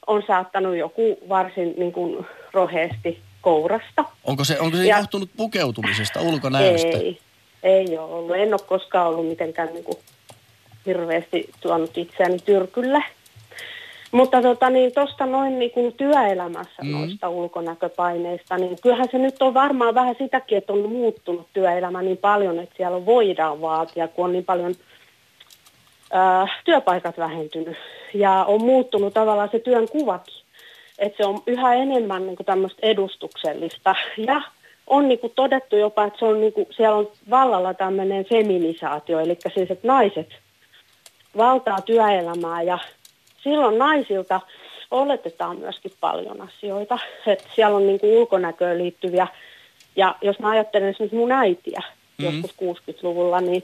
[0.08, 4.06] on saattanut joku varsin niin kuin, roheesti kourasta.
[4.24, 6.88] Onko se, onko se Ja- johtunut pukeutumisesta, ulkonäöstä?
[6.88, 7.20] Ei,
[7.64, 8.36] ei ole ollut.
[8.36, 9.98] En ole koskaan ollut mitenkään niin kuin,
[10.86, 13.04] hirveästi tuonut itseäni tyrkylle.
[14.12, 16.92] Mutta tota, niin, tuosta noin niin kuin työelämässä Mm.
[16.92, 22.18] noista ulkonäköpaineista, niin kyllähän se nyt on varmaan vähän sitäkin, että on muuttunut työelämä niin
[22.18, 24.76] paljon, että siellä voidaan vaatia, kun on niin paljon
[26.12, 27.78] ää, työpaikat vähentynyt
[28.13, 30.43] ja on muuttunut tavallaan se työn kuvakin.
[31.00, 34.41] Että se on yhä enemmän niin tämmöistä edustuksellista ja
[34.88, 39.19] on niin kuin todettu jopa, että se on niin kuin, siellä on vallalla tämmöinen feminisaatio,
[39.19, 40.28] eli siis, että naiset
[41.38, 42.80] valtaa työelämää ja
[43.43, 44.41] silloin naisilta
[44.91, 47.00] oletetaan myöskin paljon asioita.
[47.28, 49.28] Että siellä on niin kuin ulkonäköön liittyviä,
[49.95, 51.82] ja jos mä ajattelen esimerkiksi mun äitiä
[52.21, 52.36] Mhm.
[52.36, 52.41] mm.
[52.41, 53.63] joskus 60-luvulla, niin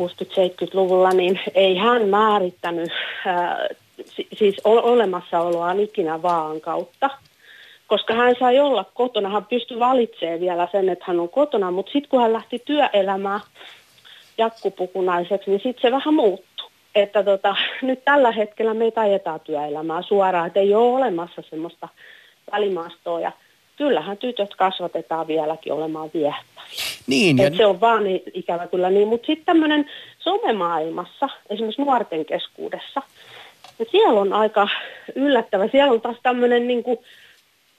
[0.00, 2.90] 60-70-luvulla, niin ei hän määrittänyt
[3.26, 3.68] ää,
[4.04, 7.10] si- siis olemassaoloaan ikinä vaan kautta.
[7.86, 11.92] Koska hän sai olla kotona, hän pystyi valitsemaan vielä sen, että hän on kotona, mutta
[11.92, 13.40] sitten kun hän lähti työelämään
[14.38, 16.70] jakkupukunaiseksi, niin sitten se vähän muuttui.
[16.94, 21.88] Että tota, nyt tällä hetkellä meitä ajetaan työelämää suoraan, että ei ole olemassa semmoista
[22.52, 23.20] välimaastoa.
[23.20, 23.32] Ja
[23.76, 26.56] kyllähän tytöt kasvatetaan vieläkin olemaan viehättäviä.
[27.06, 29.08] Niin, ja Et se on vaan niin, ikävä kyllä niin.
[29.08, 33.02] Mutta sitten tämmöinen somemaailmassa, esimerkiksi nuorten keskuudessa,
[33.78, 34.68] ja siellä on aika
[35.14, 35.68] yllättävä.
[35.68, 36.98] Siellä on taas tämmöinen, niin kuin,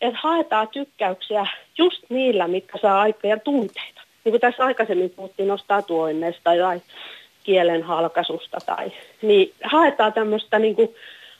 [0.01, 4.01] että haetaan tykkäyksiä just niillä, mitkä saa aikaa ja tunteita.
[4.23, 6.81] Niin kuin tässä aikaisemmin puhuttiin nostaa tuoinneesta tai
[7.43, 7.85] kielen.
[8.65, 10.95] Tai, niin haetaan tämmöistä niin kuin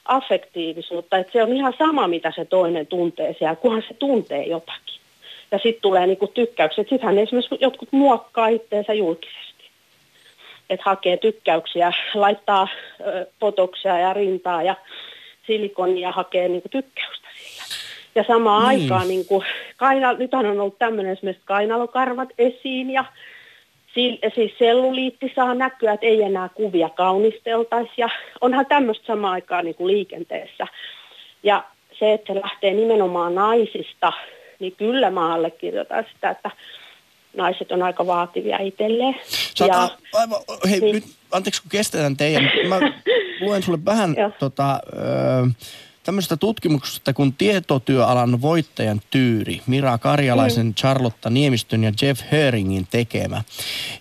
[0.08, 4.98] affektiivisuutta, että se on ihan sama, mitä se toinen tuntee siellä, kunhan se tuntee jotakin.
[5.52, 6.90] Ja sitten tulee niinku tykkäykset.
[6.90, 9.64] Sittenhän esimerkiksi jotkut muokkaa itteensä julkisesti.
[10.70, 12.68] Että hakee tykkäyksiä, laittaa
[13.02, 14.76] ö, potoksia ja rintaa ja
[15.48, 17.64] silikonia ja hakee niinku tykkäystä sillä.
[18.16, 18.84] Ja samaan niin.
[18.84, 19.44] aikaan, niinku,
[19.78, 23.06] kaina, nythän on ollut tämmöinen esimerkiksi kainalokarvat esiin ja
[24.36, 27.92] siis selluliitti saa näkyä, että ei enää kuvia kaunisteltaisi.
[27.98, 28.10] Ja
[28.42, 30.68] onhan tämmöistä samaan aikaan niinku liikenteessä.
[31.44, 31.64] Ja
[32.00, 34.14] se, että se lähtee nimenomaan naisista,
[34.60, 36.52] niin kyllä mä allekirjoitan sitä, että
[37.38, 39.16] naiset on aika vaativia itselleen.
[39.56, 40.96] Sä Ja, aivan, hei Niin.
[40.96, 42.80] nyt, anteeksi kun kestetään teidän, mä
[43.42, 45.48] luen sulle vähän tota, ö,
[46.08, 50.74] tämmöisestä tutkimuksesta kuin tietotyöalan voittajan tyyri, Mira Karjalaisen, Mm.
[50.74, 53.44] Charlotta Niemistön ja Jeff Höringin tekemä.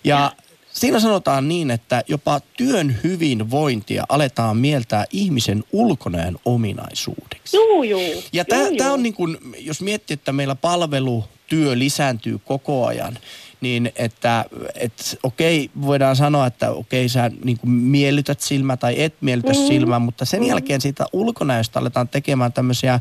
[0.03, 0.31] Ja
[0.73, 7.57] siinä sanotaan niin, että jopa työn hyvinvointia aletaan mieltää ihmisen ulkonäön ominaisuudeksi.
[7.57, 8.23] juu, juu.
[8.33, 8.45] Ja
[8.77, 13.17] tämä on niin kuin, jos miettii, että meillä palvelutyö lisääntyy koko ajan,
[13.61, 19.13] niin että et, okei, voidaan sanoa, että okei, sä niin kuin miellytät silmää tai et
[19.21, 19.67] miellytä mm.
[19.67, 20.47] silmää, mutta sen mm.
[20.47, 22.99] jälkeen siitä ulkonäöstä aletaan tekemään tämmöisiä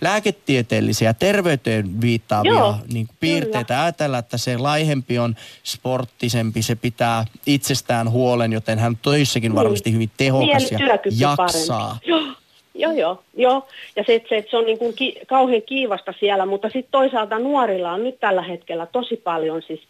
[0.00, 3.82] lääketieteellisiä, terveyteen viittaavia Joo, niin kuin piirteitä.
[3.82, 9.92] Ajatella, että se laihempi on sporttisempi, se pitää itsestään huolen, joten hän on töissäkin varmasti
[9.92, 11.98] hyvin tehokas ja Mielityökyky jaksaa.
[12.06, 12.38] parempi.
[12.78, 13.66] Joo, joo, joo.
[13.96, 17.92] Ja se, se, se on niin kuin ki, kauhean kiivasta siellä, mutta sitten toisaalta nuorilla
[17.92, 19.80] on nyt tällä hetkellä tosi paljon siis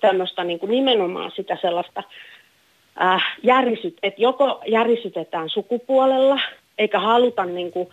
[0.00, 2.02] tämmöistä niin kuin nimenomaan sitä sellaista
[3.02, 6.40] äh, järisyt, että joko järisytetään sukupuolella,
[6.78, 7.88] eikä haluta niin kuin,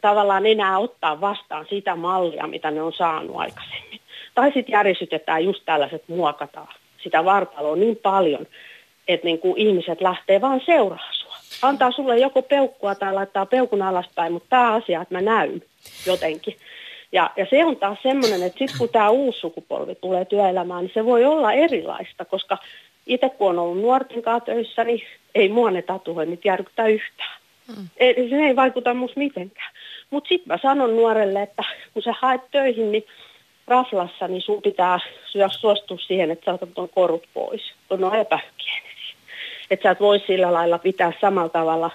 [0.00, 4.00] tavallaan enää ottaa vastaan sitä mallia, mitä ne on saanut aikaisemmin.
[4.34, 8.46] Tai sitten järisytetään just tällaiset, muokataan sitä vartaloa niin paljon,
[9.08, 11.17] että niin kuin ihmiset lähtee vaan seuraa sua.
[11.62, 15.62] Antaa sulle joko peukkua tai laittaa peukun alaspäin, mutta tämä asia, että mä näyn
[16.06, 16.56] jotenkin.
[17.12, 20.94] Ja, ja se on taas semmoinen, että sitten kun tämä uusi sukupolvi tulee työelämään, niin
[20.94, 22.58] se voi olla erilaista, koska
[23.06, 25.02] itse kun on ollut nuorten kanssa töissä, niin
[25.34, 27.38] ei mua ne tatuoinnit järkytä yhtään.
[27.68, 27.88] Mm.
[27.96, 29.72] Ei, se ei vaikuta musta mitenkään.
[30.10, 33.04] Mutta sitten mä sanon nuorelle, että kun sä haet töihin, niin
[33.66, 34.98] raflassa, niin sun pitää
[35.60, 37.72] suostua siihen, että sä otat tuon korut pois.
[37.90, 38.10] On no.
[39.70, 41.90] Että sä et voi sillä lailla pitää samalla tavalla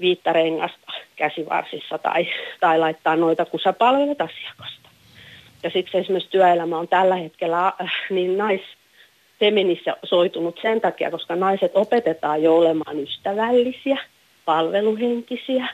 [0.00, 2.26] viittä rengasta käsivarsissa tai,
[2.60, 4.88] tai laittaa noita, kun sä palvelet asiakasta.
[5.62, 8.38] Ja siksi esimerkiksi työelämä on tällä hetkellä äh, niin
[9.40, 13.98] feminisoitunut sen takia, koska naiset opetetaan jo olemaan ystävällisiä,
[14.44, 15.68] palveluhenkisiä,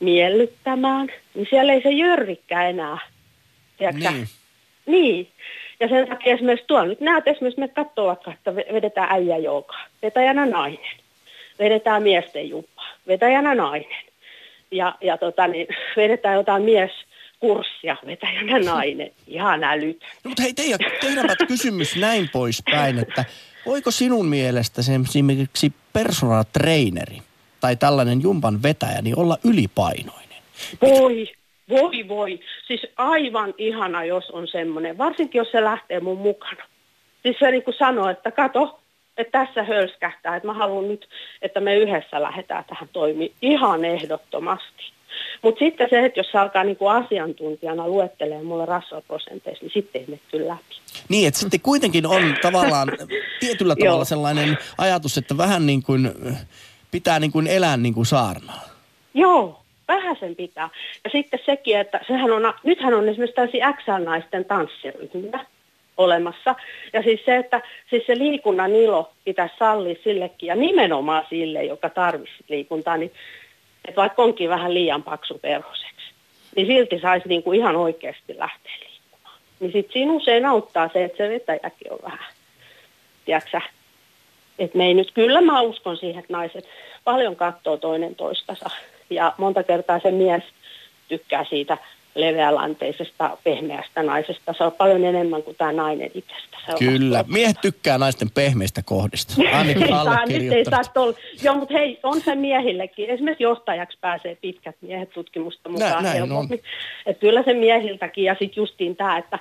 [0.00, 2.98] miellyttämään, niin siellä ei se jörrikkä enää.
[3.78, 4.10] Tiedätkö?
[4.10, 4.28] Niin.
[4.86, 5.28] Niin.
[5.80, 9.86] Ja sen takia esimerkiksi tuolla nyt näet esimerkiksi, me katsoo vaikka, että vedetään äijä joukaa,
[10.02, 10.96] vetäjänä nainen.
[11.58, 14.04] Vedetään miesten juppaa, vetäjänä nainen.
[14.70, 16.90] Ja, ja tota, niin, vedetään jotain mies
[17.40, 19.10] kurssia, vetäjänä nainen.
[19.26, 20.08] Ihan älytön.
[20.24, 23.24] No, mutta hei, teidän, tehdäänpä kysymys näin poispäin, että
[23.66, 27.18] voiko sinun mielestä se esimerkiksi personal traineri
[27.60, 30.42] tai tällainen jumpan vetäjä niin olla ylipainoinen?
[30.80, 31.28] Voi,
[31.70, 32.40] voi, voi.
[32.66, 36.64] Siis aivan ihana, jos on semmoinen, varsinkin jos se lähtee mun mukana.
[37.22, 38.80] Siis se niin kuin sanoo, että kato,
[39.16, 41.08] että tässä hölskähtää, että mä haluan nyt,
[41.42, 44.94] että me yhdessä lähdetään tähän toimii ihan ehdottomasti.
[45.42, 50.06] Mutta sitten se, että jos se alkaa niinku asiantuntijana luettelee mulle rasvaprosenteissa, niin sitten ei
[50.08, 50.74] mene kyllä läpi.
[51.08, 52.88] Niin, että sitten kuitenkin on tavallaan
[53.40, 56.12] tietyllä tavalla sellainen ajatus, että vähän niin kuin
[56.90, 58.60] pitää niin kuin elää niin kuin saarnaa.
[59.14, 60.68] Joo, vähän sen pitää.
[61.04, 65.40] Ja sitten sekin, että sehän on, nythän on esimerkiksi tällaisia XL-naisten tanssiryhmiä
[65.96, 66.54] olemassa.
[66.92, 71.90] Ja siis se, että siis se liikunnan ilo pitäisi sallia sillekin, ja nimenomaan sille, joka
[71.90, 73.12] tarvitsisi liikuntaa, niin
[73.84, 76.06] että vaikka onkin vähän liian paksu perhoseksi,
[76.56, 79.38] niin silti saisi niinku ihan oikeasti lähteä liikkumaan.
[79.60, 82.32] Niin sitten siinä usein auttaa se, että se vetäjäkin on vähän,
[83.24, 83.60] tiedätkö
[84.58, 86.68] että me ei nyt, kyllä mä uskon siihen, että naiset
[87.04, 88.70] paljon katsoo toinen toistansa.
[89.10, 90.42] Ja monta kertaa se mies
[91.08, 91.78] tykkää siitä
[92.14, 94.54] leveälanteisesta, pehmeästä naisesta.
[94.58, 96.56] Se on paljon enemmän kuin tämä nainen itsestä.
[96.66, 97.24] Se on Kyllä.
[97.28, 99.34] Miehet tykkää naisten pehmeistä kohdista.
[99.58, 101.12] Ainakin nyt ei saa tol...
[101.42, 103.10] Joo, mutta hei, on se miehillekin.
[103.10, 106.62] Esimerkiksi johtajaksi pääsee pitkät miehet tutkimusta mukaan näin helpommin.
[107.06, 109.38] Että kyllä se miehiltäkin ja sitten justiin tämä, että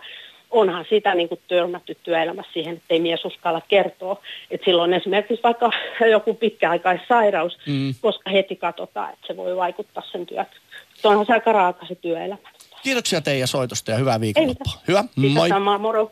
[0.53, 4.21] onhan sitä niin kuin törmätty työelämässä siihen, että ei mies uskalla kertoa.
[4.51, 5.71] Että silloin esimerkiksi vaikka
[6.11, 7.93] joku pitkäaikaissairaus, Mm.
[8.01, 10.47] koska heti katsotaan, että se voi vaikuttaa sen työt.
[10.95, 12.37] Se onhan se aika raaka se työelämä.
[12.83, 14.73] Kiitoksia teidän soitosta ja hyvää viikonloppua.
[14.87, 15.49] Hyvä, moi.
[15.49, 16.11] samaa, moro.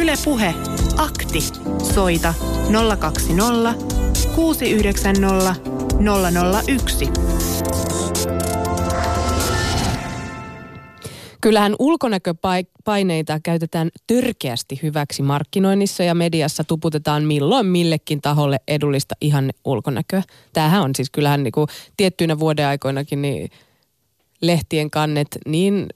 [0.00, 0.54] Yle Puhe.
[0.98, 1.40] Akti.
[1.94, 2.34] Soita
[3.00, 3.74] 020
[4.36, 5.54] 690
[6.68, 8.01] 001.
[11.42, 20.22] Kyllähän ulkonäköpaineita käytetään törkeästi hyväksi markkinoinnissa ja mediassa tuputetaan milloin millekin taholle edullista ihanne ulkonäköä.
[20.52, 23.50] Tämähän on siis kyllähän niinku tiettyinä vuodeaikoinakin niin
[24.42, 25.86] lehtien kannet, niin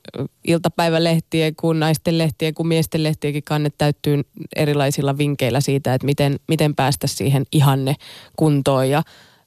[0.47, 4.23] iltapäivälehtien kuin naisten lehtien kuin miesten lehtienkin kannet täyttyy
[4.57, 7.95] erilaisilla vinkeillä siitä, että miten, miten päästä siihen ihanne
[8.37, 9.03] kuntoon ja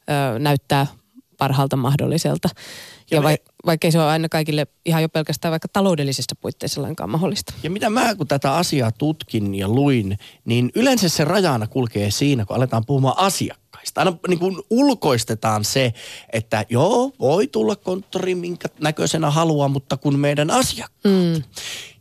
[0.09, 0.87] ö, näyttää
[1.39, 2.49] parhaalta mahdolliselta.
[2.55, 6.81] Ja, Ja me- vai, vaikkei se ole aina kaikille ihan jo pelkästään vaikka taloudellisissa puitteissa
[6.81, 7.53] lainkaan mahdollista.
[7.63, 12.45] Ja mitä mä kun tätä asiaa tutkin ja luin, niin yleensä se rajana kulkee siinä,
[12.45, 13.68] kun aletaan puhumaan asiakkaista.
[13.95, 15.93] Aina niin kuin ulkoistetaan se,
[16.33, 21.03] että joo, voi tulla konttoriin minkä näköisenä haluaa, mutta kun meidän asiakkaat.
[21.03, 21.43] Mm.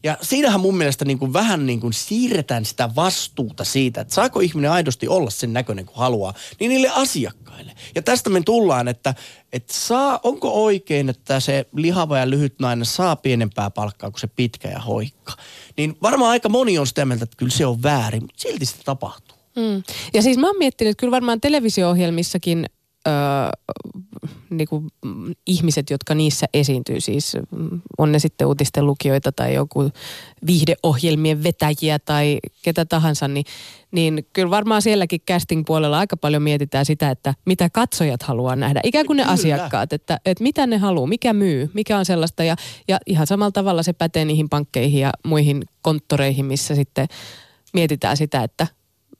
[0.02, 4.40] Ja siinähän mun mielestä niin kuin vähän niin kuin siirretään sitä vastuuta siitä, että saako
[4.40, 7.72] ihminen aidosti olla sen näköinen kuin haluaa, niin niille asiakkaille.
[7.94, 9.14] Ja tästä me tullaan, että,
[9.52, 14.26] että saa, onko oikein, että se lihava ja lyhyt nainen saa pienempää palkkaa kuin se
[14.26, 15.32] pitkä ja hoikka.
[15.76, 18.82] Niin varmaan aika moni on sitä mieltä, että kyllä se on väärin, mutta silti sitä
[18.84, 19.27] tapahtuu.
[19.58, 19.82] Mm.
[20.14, 22.66] Ja siis mä oon miettinyt, että kyllä varmaan televisio-ohjelmissakin
[23.08, 23.14] öö,
[24.50, 29.90] niinku, mm, ihmiset, jotka niissä esiintyy, siis mm, on ne sitten uutisten lukijoita tai joku
[30.46, 33.44] viihdeohjelmien vetäjiä tai ketä tahansa, niin,
[33.90, 38.80] niin kyllä varmaan sielläkin casting-puolella aika paljon mietitään sitä, että mitä katsojat haluaa nähdä.
[38.84, 39.32] Ikään kuin ne Kyllä.
[39.32, 42.44] asiakkaat, että, että mitä ne haluaa, mikä myy, mikä on sellaista.
[42.44, 42.56] Ja,
[42.88, 47.06] ja ihan samalla tavalla se pätee niihin pankkeihin ja muihin konttoreihin, missä sitten
[47.72, 48.66] mietitään sitä, että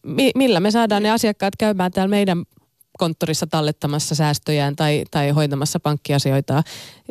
[0.03, 2.45] mi- millä me saadaan ne asiakkaat käymään täällä meidän
[2.99, 6.63] konttorissa tallettamassa säästöjään tai, tai hoitamassa pankkiasioita.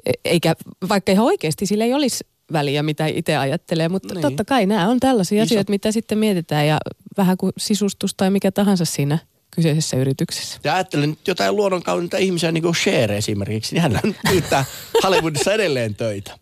[0.05, 0.53] E- Eikä,
[0.89, 2.23] vaikka ihan oikeasti sillä ei olisi
[2.53, 4.21] väliä, mitä itse ajattelee, mutta Niin.
[4.21, 6.77] totta kai nämä on tällaisia Isot- asioita, mitä sitten mietitään ja
[7.17, 9.17] vähän kuin sisustus tai mikä tahansa siinä
[9.55, 10.59] kyseisessä yrityksessä.
[10.63, 14.65] Ja ajattelen nyt jotain luonnonkaunita ihmisiä, niin kuin Cher esimerkiksi, niin hän pyytää
[15.03, 16.37] Hollywoodissa edelleen töitä.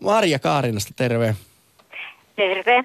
[0.00, 1.36] Marja Kaarinasta, terve.
[2.36, 2.84] Terve.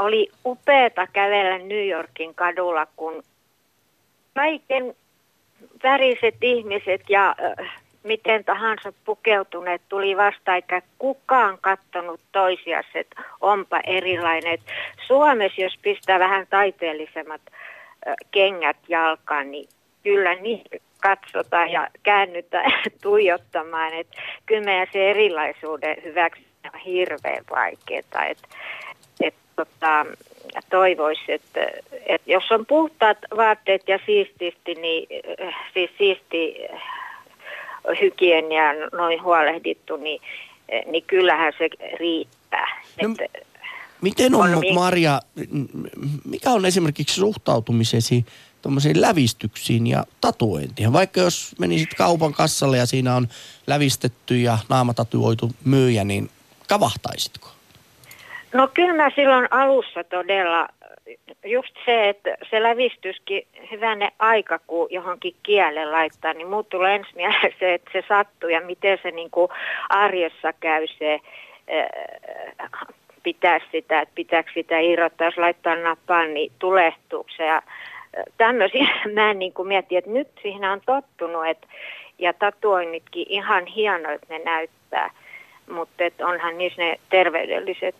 [0.00, 3.22] Oli upeata kävellä New Yorkin kadulla, kun
[4.34, 4.94] kaiken
[5.82, 13.80] väriset ihmiset ja äh, miten tahansa pukeutuneet tuli vasta, eikä kukaan kattonut toisias, että onpa
[13.86, 14.58] erilainen.
[15.06, 19.68] Suomessa, jos pistää vähän taiteellisemmat äh, kengät jalkaan, niin
[20.02, 20.62] kyllä niin
[21.00, 22.72] katsotaan ja käännytään
[23.02, 23.94] tuijottamaan.
[23.94, 24.08] Et
[24.46, 28.26] kyllä meidän se erilaisuuden hyväksi on hirveän vaikeaa.
[28.28, 28.38] Et
[29.64, 30.06] tota,
[30.70, 31.60] toivoisi, että,
[32.06, 35.06] että jos on puhtaat vaatteet ja siististi, niin
[35.42, 36.80] äh, siis siisti äh,
[38.00, 40.20] hygienia noin huolehdittu, niin,
[40.74, 42.82] äh, niin kyllähän se riittää.
[43.02, 43.38] No, että,
[44.02, 45.20] Miten on, On mi- Maria,
[46.24, 48.24] mikä on esimerkiksi suhtautumisesi
[48.62, 50.92] tuommoisiin lävistyksiin ja tatuointiin?
[50.92, 53.28] Vaikka jos menisit kaupan kassalle ja siinä on
[53.66, 56.30] lävistetty ja naamatatuoitu myyjä, niin
[56.68, 57.48] kavahtaisitko?
[58.52, 60.68] No kyllä mä silloin alussa todella,
[61.44, 67.10] just se, että se lävistyskin hyvänä aika, kun johonkin kielen laittaa, niin muut tulee ensi
[67.14, 69.48] mieleen se, että se sattuu ja miten se niin kuin
[69.88, 71.20] arjessa käy se
[71.72, 72.70] äh,
[73.22, 77.46] pitää sitä, että pitääkö sitä irrottaa, jos laittaa nappaan, niin tulehtuuko se.
[77.46, 81.66] Ja äh, tämmöisiä mä niin kuin mietin, että nyt siihen on tottunut, että,
[82.18, 85.10] ja tatuoinnitkin ihan hienoit ne näyttää,
[85.70, 87.94] mutta et onhan niissä ne terveydelliset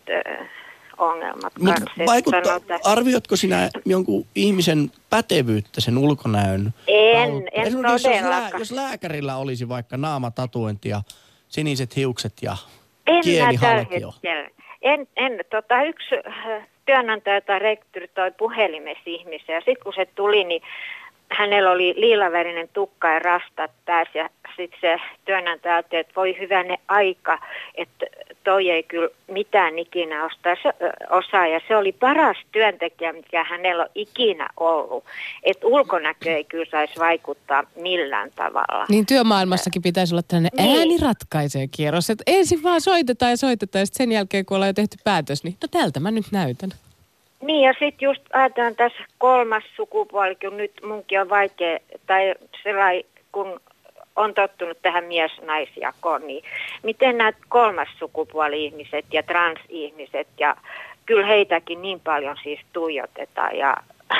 [0.97, 2.05] ongelmat Mutta kanssa.
[2.05, 7.49] vaikuttaa, sanotaan- arvioitko sinä jonkun ihmisen pätevyyttä sen ulkonäön En, kautta?
[7.53, 8.59] en Esimerkiksi jos, lää, todellakaan.
[8.61, 11.01] jos lääkärillä olisi vaikka naamatatuointi ja
[11.47, 12.55] siniset hiukset ja
[13.07, 14.11] En mä kieli tällä halkio.
[14.11, 14.49] hetkellä.
[14.81, 16.15] En, en, tota, yksi
[16.85, 19.55] työnantaja tai rektori toi puhelimessa ihmisiä.
[19.55, 20.61] Ja sitten kun se tuli, niin
[21.31, 24.19] hänellä oli liilavärinen tukka ja rastat päässä.
[24.19, 27.39] Ja sitten se työnantaja ajatteli, että voi hyvänne aika,
[27.75, 28.05] että
[28.43, 30.73] toi ei kyllä mitään ikinä ostaa, se,
[31.09, 31.47] osaa.
[31.47, 35.03] Ja se oli paras työntekijä, mikä hänellä on ikinä ollut.
[35.43, 38.85] Että ulkonäkö ei kyllä saisi vaikuttaa millään tavalla.
[38.89, 40.77] Niin työmaailmassakin pitäisi olla tällainen Niin.
[40.79, 42.09] ääni ratkaisee kierros.
[42.09, 45.43] Että ensin vaan soitetaan ja soitetaan ja sitten sen jälkeen kun ollaan jo tehty päätös,
[45.43, 46.69] niin no tältä mä nyt näytän.
[47.41, 53.03] Niin ja sitten just ajatellaan tässä kolmas sukupuoli, kun nyt munkin on vaikea, tai sellainen,
[53.31, 53.61] kun
[54.15, 56.43] on tottunut tähän mies-naisjakoon, niin
[56.83, 60.55] miten nämä kolmas sukupuoli-ihmiset ja transihmiset, ja
[61.05, 63.77] kyllä heitäkin niin paljon siis tuijotetaan ja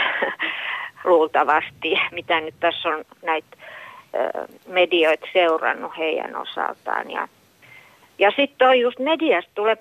[1.03, 3.57] luultavasti, mitä nyt tässä on näitä
[4.67, 7.11] medioita seurannut heidän osaltaan.
[7.11, 7.27] Ja,
[8.19, 9.77] ja sitten on just mediasta tulee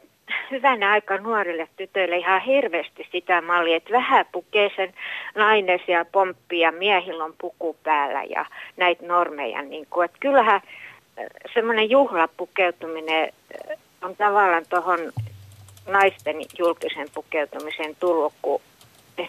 [0.50, 4.94] hyvänä aika nuorille tytöille ihan hirveästi sitä mallia, että vähän pukee sen
[5.34, 9.62] nainen ja pomppi ja miehillä on puku päällä ja näitä normeja.
[9.62, 10.60] Niin kuin, että kyllähän
[11.54, 13.32] semmoinen juhlapukeutuminen
[14.02, 14.98] on tavallaan tuohon
[15.86, 18.60] naisten julkisen pukeutumiseen tullut, kun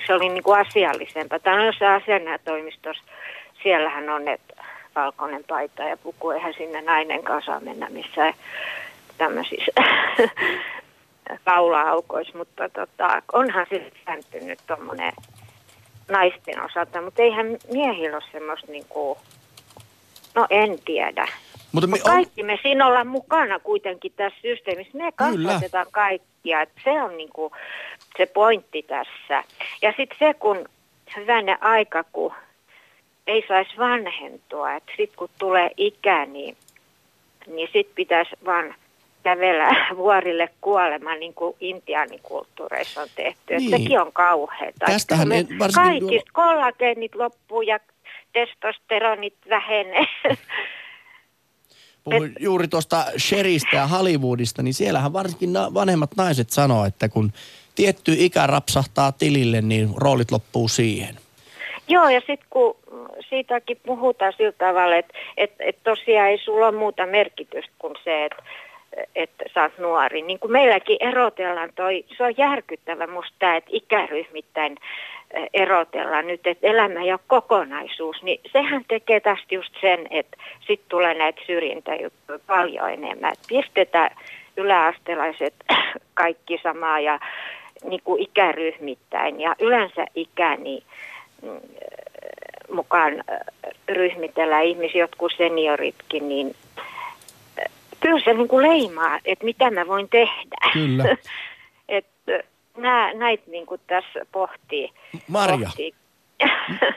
[0.08, 1.39] se oli niin kuin asiallisempaa.
[1.39, 3.04] Tai no jossain asianajotoimistossa,
[3.64, 4.64] siellähän on että
[4.95, 8.34] valkoinen paita ja puku, eihän sinne nainen kanssa mennä missään
[9.18, 9.72] tämmöisissä
[11.45, 15.13] kaula-aukoissa, mutta tota, onhan se sääntynyt tuommoinen
[16.09, 19.19] naisten osalta, mutta eihän miehillä ole semmoista niin kuin,
[20.36, 21.27] no en tiedä.
[21.71, 24.97] Mutta me on, kaikki me siinä ollaan mukana kuitenkin tässä systeemissä.
[24.97, 25.49] Me Kyllä.
[25.49, 26.61] kasvatetaan kaikkia.
[26.61, 27.51] että Se on niinku
[28.17, 29.43] se pointti tässä.
[29.82, 30.65] Ja sitten se, kun
[31.15, 32.34] hyvänä aika, kun
[33.27, 34.73] ei saisi vanhentua.
[34.73, 36.57] Että sitten kun tulee ikä, niin,
[37.47, 38.75] niin sitten pitäisi vaan
[39.24, 39.67] kävellä
[39.97, 43.55] vuorille kuolemaan, niin kuin intiaanikulttuureissa on tehty.
[43.57, 43.69] Niin.
[43.69, 44.86] Sekin on kauheata.
[44.86, 47.80] Tästähän en- varsinkin Kaikista kollageenit loppuu ja
[48.34, 50.05] testosteronit vähenee.
[52.03, 57.32] puhuin juuri tuosta Sheristä ja Hollywoodista, niin siellähän varsinkin na- vanhemmat naiset sanoo, että kun
[57.76, 61.15] tietty ikä rapsahtaa tilille, niin roolit loppuu siihen.
[61.88, 62.76] Joo, ja sitten kun
[63.30, 68.26] siitäkin puhutaan sillä tavalla, että et, et tosiaan ei sulla ole muuta merkitystä kuin se,
[68.26, 68.43] että
[69.16, 70.22] että sä oot nuori.
[70.22, 74.78] Niin kuin meilläkin erotellaan toi, se on järkyttävä musta tämä, että ikäryhmittäin
[75.34, 80.38] eh, erotellaan nyt, että elämä ei ole kokonaisuus, niin sehän tekee tästä just sen, että
[80.60, 83.34] sitten tulee näitä syrjintäjuttuja paljon enemmän.
[83.34, 84.16] Että pistetään
[84.58, 85.54] yläastelaiset
[86.14, 87.20] kaikki samaa ja
[87.84, 90.84] niin kuin ikäryhmittäin ja yleensä ikä, niin
[91.42, 91.60] mm,
[92.72, 93.39] mukaan äh,
[93.89, 96.56] ryhmitellään ihmisiä, jotkut senioritkin, niin
[98.02, 100.72] kyllä se niin kuin leimaa, että mitä mä voin tehdä.
[100.74, 101.04] Kyllä.
[101.97, 102.43] että
[102.78, 104.89] nää, näitä niin kuin tässä pohtii.
[105.28, 105.66] Marja.
[105.66, 105.93] Pohtii.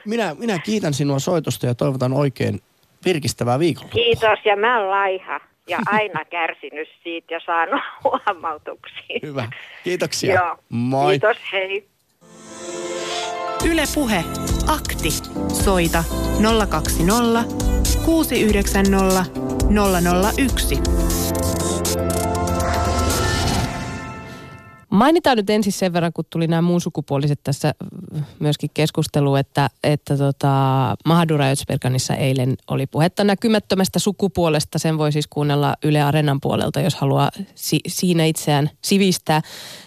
[0.04, 2.60] Minä, minä kiitän sinua soitosta ja toivotan oikein
[3.04, 4.02] virkistävää viikonloppua.
[4.02, 9.18] Kiitos ja mä oon laiha ja aina kärsinyt siitä ja saanut huomautuksia.
[9.22, 9.48] Hyvä.
[9.84, 10.34] Kiitoksia.
[10.34, 10.56] Joo.
[10.68, 11.10] Moi.
[11.10, 11.88] Kiitos, hei.
[13.70, 14.24] Yle Puhe.
[14.66, 15.10] Akti.
[15.64, 16.04] Soita
[16.70, 17.44] 020
[18.04, 20.80] 690 001.
[24.90, 27.74] Mainitaan nyt ensin sen verran, kun tuli nämä muun sukupuoliset tässä
[28.38, 30.50] myöskin keskustelu, että, että tota,
[31.04, 34.78] Mahadura Ötsberganissa eilen oli puhetta näkymättömästä sukupuolesta.
[34.78, 39.40] Sen voi siis kuunnella Yle Areenan puolelta, jos haluaa si- siinä itseään sivistää.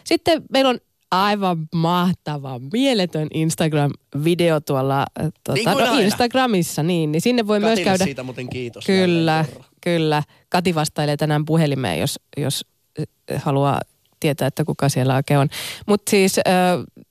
[0.03, 0.79] Sitten meillä on
[1.11, 5.99] aivan mahtava, mieletön Instagram-video tuolla äh, tuota, Niin no.
[5.99, 8.03] Instagramissa, niin, niin sinne voi myös Katille käydä.
[8.03, 8.85] siitä muuten kiitos.
[8.85, 9.45] Kyllä,
[9.81, 10.23] kyllä.
[10.49, 12.65] Kati vastailee tänään puhelimeen, jos, jos
[12.99, 13.81] äh, haluaa
[14.19, 15.47] tietää, että kuka siellä oikein on.
[15.87, 16.45] Mutta siis äh,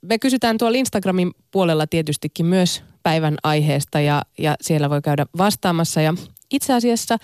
[0.02, 6.00] me kysytään tuolla Instagramin puolella tietystikin myös päivän aiheesta ja, ja siellä voi käydä vastaamassa.
[6.00, 6.14] Ja
[6.50, 7.16] itse asiassa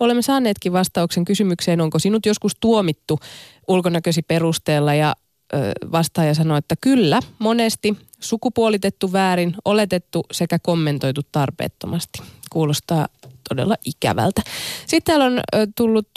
[0.00, 3.18] olemme saaneetkin vastauksen kysymykseen, onko sinut joskus tuomittu
[3.68, 5.14] ulkonäkösi perusteella ja
[5.92, 12.22] vastaaja sanoi, että kyllä, monesti sukupuolitettu väärin, oletettu sekä kommentoitu tarpeettomasti.
[12.50, 13.08] Kuulostaa
[13.48, 14.42] todella ikävältä.
[14.86, 15.40] Sitten täällä on
[15.76, 16.08] tullut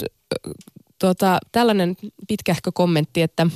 [0.99, 3.47] tota, tällainen pitkähkö kommentti, että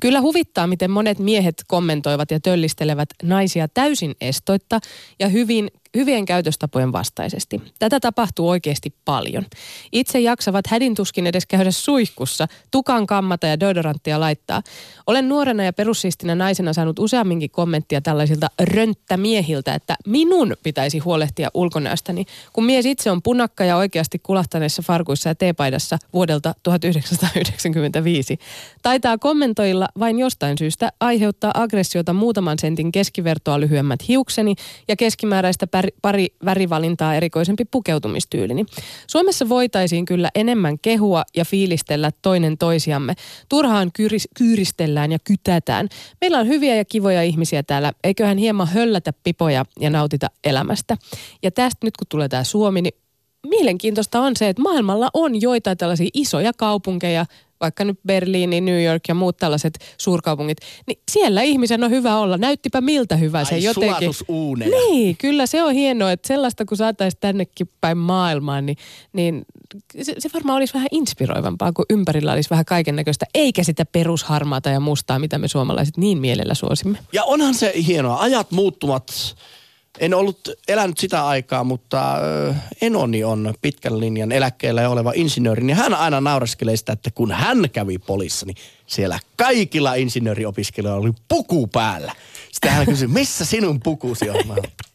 [0.00, 4.80] Kyllä huvittaa, miten monet miehet kommentoivat ja töllistelevät naisia täysin estoitta
[5.18, 7.62] ja hyvin, hyvien käytöstapojen vastaisesti.
[7.78, 9.44] Tätä tapahtuu oikeasti paljon.
[9.92, 14.62] Itse jaksavat hädintuskin edes käydä suihkussa, tukan kammata ja deodoranttia laittaa.
[15.06, 22.24] Olen nuorena ja perussiistinä naisena saanut useamminkin kommenttia tällaisilta rönttämiehiltä, että minun pitäisi huolehtia ulkonäöstäni,
[22.52, 28.38] kun mies itse on punakka ja oikeasti kulahtaneissa farkuissa ja teepaidassa vuodelta 1995.
[28.82, 34.54] Taitaa kommentoilla vain jostain syystä aiheuttaa aggressiota muutaman sentin keskivertoa lyhyemmät hiukseni
[34.88, 35.66] ja keskimääräistä
[36.02, 38.64] pari, pari värivalintaa erikoisempi pukeutumistyylini.
[39.06, 43.14] Suomessa voitaisiin kyllä enemmän kehua ja fiilistellä toinen toisiamme.
[43.48, 45.88] Turhaan kyyris, kyyristellään ja kytätään.
[46.20, 47.92] Meillä on hyviä ja kivoja ihmisiä täällä.
[48.04, 50.96] Eiköhän hieman höllätä pipoja ja nautita elämästä.
[51.42, 52.94] Ja tästä nyt kun tulee tämä Suomi, niin
[53.46, 57.26] mielenkiintoista on se, että maailmalla on joitain tällaisia isoja kaupunkeja,
[57.60, 62.38] vaikka nyt Berliini, New York ja muut tällaiset suurkaupungit, niin siellä ihmisen on hyvä olla.
[62.38, 64.10] Näyttipä miltä hyvä se Ai jotenkin.
[64.70, 68.76] Niin, kyllä se on hienoa, että sellaista kun saataisiin tännekin päin maailmaan, niin,
[69.12, 69.46] niin
[70.02, 74.68] se, se varmaan olisi vähän inspiroivampaa, kun ympärillä olisi vähän kaiken näköistä, eikä sitä perusharmaata
[74.70, 76.98] ja mustaa, mitä me suomalaiset niin mielellä suosimme.
[77.12, 78.20] Ja onhan se hienoa.
[78.20, 79.36] Ajat muuttuvat.
[79.98, 82.16] En ollut elänyt sitä aikaa, mutta
[82.80, 85.64] enoni on pitkän linjan eläkkeellä oleva insinööri.
[85.64, 91.12] Niin hän aina naureskelee sitä, että kun hän kävi polissa, niin siellä kaikilla insinööriopiskelijoilla oli
[91.28, 92.12] puku päällä.
[92.54, 94.36] Sitten hän kysyi, missä sinun pukusi on?
[94.46, 94.54] Mä,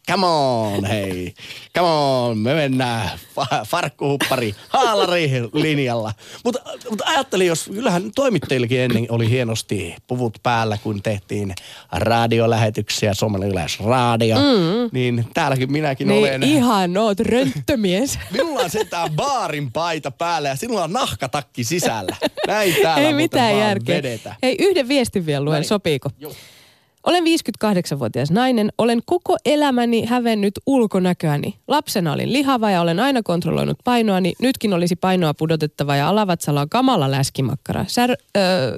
[0.09, 1.33] come on, hei.
[1.77, 6.13] Come on, me mennään fa- farkkuhuppari haalari linjalla.
[6.43, 11.53] Mutta mut ajattelin, jos kyllähän toimittajillekin ennen oli hienosti puvut päällä, kun tehtiin
[11.91, 14.35] radiolähetyksiä, Suomen yleisradio.
[14.35, 14.89] Mm.
[14.91, 16.43] Niin täälläkin minäkin Niin olen.
[16.43, 18.19] ihan oot rönttömies.
[18.31, 22.15] Minulla on sentään baarin paita päällä ja sinulla on nahkatakki sisällä.
[22.47, 23.95] Näin täällä Ei mitään järkeä.
[23.97, 24.35] Vedetä.
[24.43, 25.67] Hei, yhden viestin vielä luen, No niin.
[25.67, 26.09] sopiiko?
[26.19, 26.33] Joo.
[27.09, 28.69] Olen 58-vuotias nainen.
[28.77, 31.59] Olen koko elämäni hävennyt ulkonäköäni.
[31.67, 34.33] Lapsena olin lihava ja olen aina kontrolloinut painoani.
[34.41, 37.85] Nytkin olisi painoa pudotettava ja alavatsalla on kamala läskimakkara.
[37.87, 38.75] Sär, öö,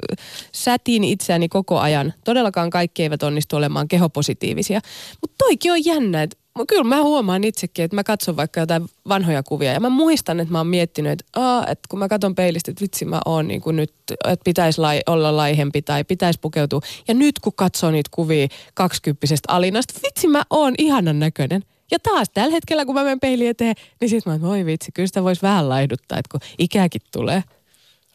[0.51, 2.13] sätin itseäni koko ajan.
[2.23, 4.82] Todellakaan kaikki eivät onnistu olemaan kehopositiivisia.
[5.21, 9.43] Mutta toikin on jännä, että kyllä mä huomaan itsekin, että mä katson vaikka jotain vanhoja
[9.43, 12.71] kuvia ja mä muistan, että mä oon miettinyt, että, Aa, että kun mä katson peilistä,
[12.71, 16.79] että vitsi mä oon niin kuin nyt, että pitäisi lai, olla laihempi tai pitäisi pukeutua.
[17.07, 21.63] Ja nyt kun katsoo niitä kuvia kaksikymppisestä Alinasta, vitsi mä oon ihanan näköinen.
[21.91, 24.91] Ja taas tällä hetkellä, kun mä menen peilin eteen, niin sit mä oon, voi vitsi,
[24.91, 27.43] kyllä sitä voisi vähän laihduttaa, että kun ikäkin tulee.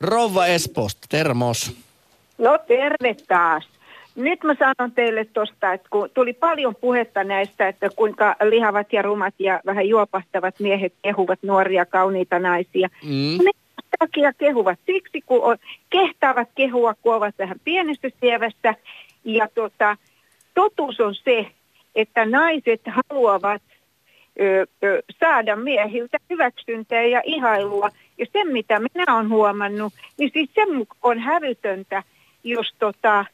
[0.01, 1.73] Rouva Espoosta, termos.
[2.39, 3.65] No terve taas.
[4.17, 9.03] Nyt mä sanon teille tuosta, että kun tuli paljon puhetta näistä, että kuinka lihavat ja
[9.03, 12.89] rumat ja vähän juopahtavat miehet kehuvat nuoria kauniita naisia.
[13.05, 13.45] Mm.
[13.45, 13.51] Ne
[13.99, 15.57] takia kehuvat siksi, kun on,
[15.91, 18.75] kehtaavat kehua, kun ovat vähän pienestä sievästä.
[19.25, 19.97] Ja tota,
[20.55, 21.47] totuus on se,
[21.95, 23.63] että naiset haluavat
[24.41, 27.91] ö, ö, saada miehiltä hyväksyntää ja ihailua.
[28.19, 30.63] Ja se, mitä minä olen huomannut, niin siis se
[31.03, 32.03] on hävytöntä,
[32.45, 33.25] jos tota,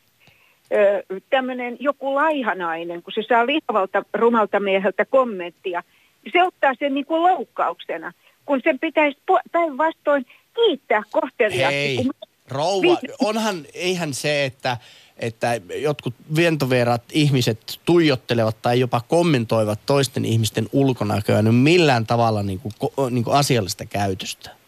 [1.31, 5.83] tämmöinen joku laihanainen, kun se saa lihavalta rumalta mieheltä kommenttia,
[6.25, 8.13] niin se ottaa sen niin kuin loukkauksena,
[8.45, 9.19] kun sen pitäisi
[9.53, 11.77] päinvastoin kiittää kohteliaasti.
[11.77, 12.11] Hei,
[12.49, 14.77] rouva, onhan, eihän se, että,
[15.19, 22.61] että jotkut vientoverat ihmiset tuijottelevat tai jopa kommentoivat toisten ihmisten ulkonäköä, niin millään tavalla niin
[22.61, 22.73] kuin,
[23.11, 24.62] niin kuin asiallista käytöstä.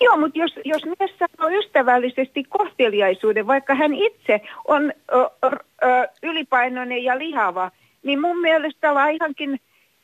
[0.00, 5.48] Joo, mutta jos, jos mies sanoo ystävällisesti kohteliaisuuden, vaikka hän itse on ö, ö,
[6.22, 7.70] ylipainoinen ja lihava,
[8.02, 9.60] niin mun mielestä laihankin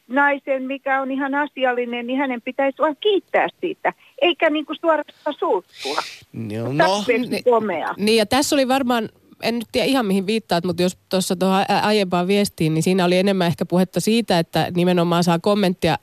[0.08, 5.36] naisen, mikä on ihan asiallinen, niin hänen pitäisi vaan kiittää siitä, eikä niin kuin suorastaan
[5.38, 5.98] suuttua.
[6.32, 7.04] No, no
[7.50, 7.94] komea.
[7.96, 9.08] Niin ja tässä oli varmaan
[9.42, 13.18] en nyt tiedä ihan mihin viittaat, mutta jos tuossa tuohon aiempaan viestiin, niin siinä oli
[13.18, 15.98] enemmän ehkä puhetta siitä, että nimenomaan saa kommenttia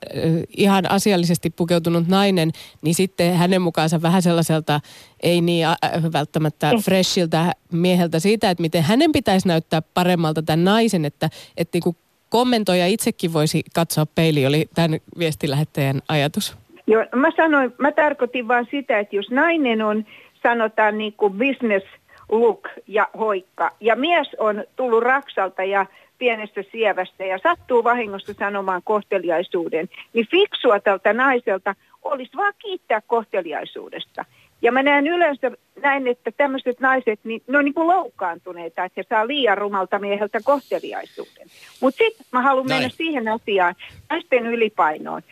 [0.56, 2.50] ihan asiallisesti pukeutunut nainen,
[2.82, 4.80] niin sitten hänen mukaansa vähän sellaiselta
[5.22, 5.66] ei niin
[6.12, 6.78] välttämättä mm.
[6.78, 11.96] freshiltä mieheltä siitä, että miten hänen pitäisi näyttää paremmalta tämän naisen, että, että niin kuin
[12.28, 16.56] kommentoija itsekin voisi katsoa peili, oli tämän viestilähettäjän ajatus.
[16.86, 20.04] Joo, mä sanoin, mä tarkoitin vaan sitä, että jos nainen on
[20.42, 21.86] sanotaan niin kuin business
[22.30, 23.70] look ja hoikka.
[23.80, 25.86] Ja mies on tullut Raksalta ja
[26.18, 34.24] pienestä sievästä ja sattuu vahingossa sanomaan kohteliaisuuden, niin fiksua tältä naiselta olisi vaan kiittää kohteliaisuudesta.
[34.62, 35.50] Ja mä näen yleensä
[35.82, 39.98] näin, että tämmöiset naiset, niin ne on niin kuin loukkaantuneita, että he saa liian rumalta
[39.98, 41.46] mieheltä kohteliaisuuden.
[41.80, 43.74] Mutta sitten mä haluan mennä siihen asiaan,
[44.10, 45.22] naisten ylipainoon.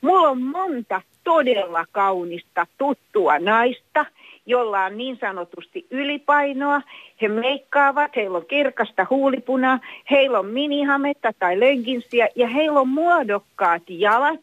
[0.00, 4.06] Mulla on monta todella kaunista tuttua naista,
[4.48, 6.82] jolla on niin sanotusti ylipainoa.
[7.22, 9.78] He meikkaavat, heillä on kirkasta huulipunaa,
[10.10, 14.40] heillä on minihametta tai lenkinsiä ja heillä on muodokkaat jalat,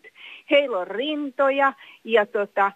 [0.51, 2.71] heillä on rintoja ja tota,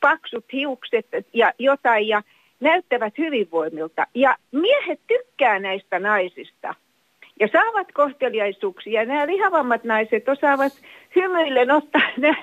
[0.00, 2.22] paksut hiukset ja jotain ja
[2.60, 4.06] näyttävät hyvinvoimilta.
[4.14, 6.74] Ja miehet tykkää näistä naisista
[7.40, 9.04] ja saavat kohteliaisuuksia.
[9.04, 10.72] Nämä lihavammat naiset osaavat
[11.16, 12.36] hymyillen ottaa ne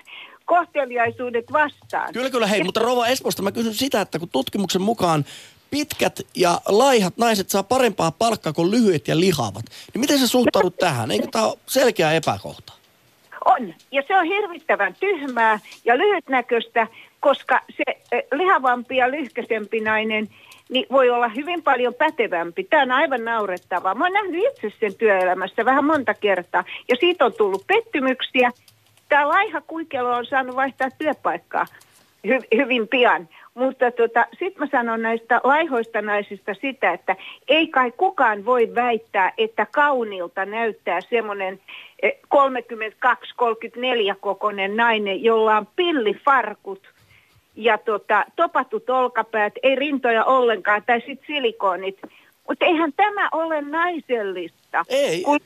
[0.45, 2.13] kohteliaisuudet vastaan.
[2.13, 2.47] Kyllä, kyllä.
[2.47, 2.65] Hei, ja...
[2.65, 5.25] mutta Rova Esposta mä kysyn sitä, että kun tutkimuksen mukaan
[5.71, 10.77] pitkät ja laihat naiset saa parempaa palkkaa kuin lyhyet ja lihavat, niin miten sä suhtaudut
[10.77, 11.11] tähän?
[11.11, 12.73] Eikö tämä ole selkeä epäkohta?
[13.45, 16.87] On, ja se on hirvittävän tyhmää ja lyhytnäköistä,
[17.19, 17.83] koska se
[18.31, 20.29] lihavampi ja lyhkäsempi nainen
[20.69, 22.63] niin voi olla hyvin paljon pätevämpi.
[22.63, 23.95] Tämä on aivan naurettavaa.
[23.95, 28.51] Mä oon nähnyt itse sen työelämässä vähän monta kertaa ja siitä on tullut pettymyksiä
[29.11, 31.65] tämä laiha kuikelo on saanut vaihtaa työpaikkaa
[32.27, 33.29] hy- hyvin pian.
[33.53, 37.15] Mutta tota, sitten mä sanon näistä laihoista naisista sitä, että
[37.47, 41.59] ei kai kukaan voi väittää, että kaunilta näyttää semmoinen
[42.05, 42.09] 32-34
[44.19, 46.89] kokoinen nainen, jolla on pillifarkut
[47.55, 51.99] ja tota, topatut olkapäät, ei rintoja ollenkaan, tai sitten silikonit.
[52.47, 54.85] Mutta eihän tämä ole naisellista.
[54.89, 55.21] Ei.
[55.21, 55.39] Kun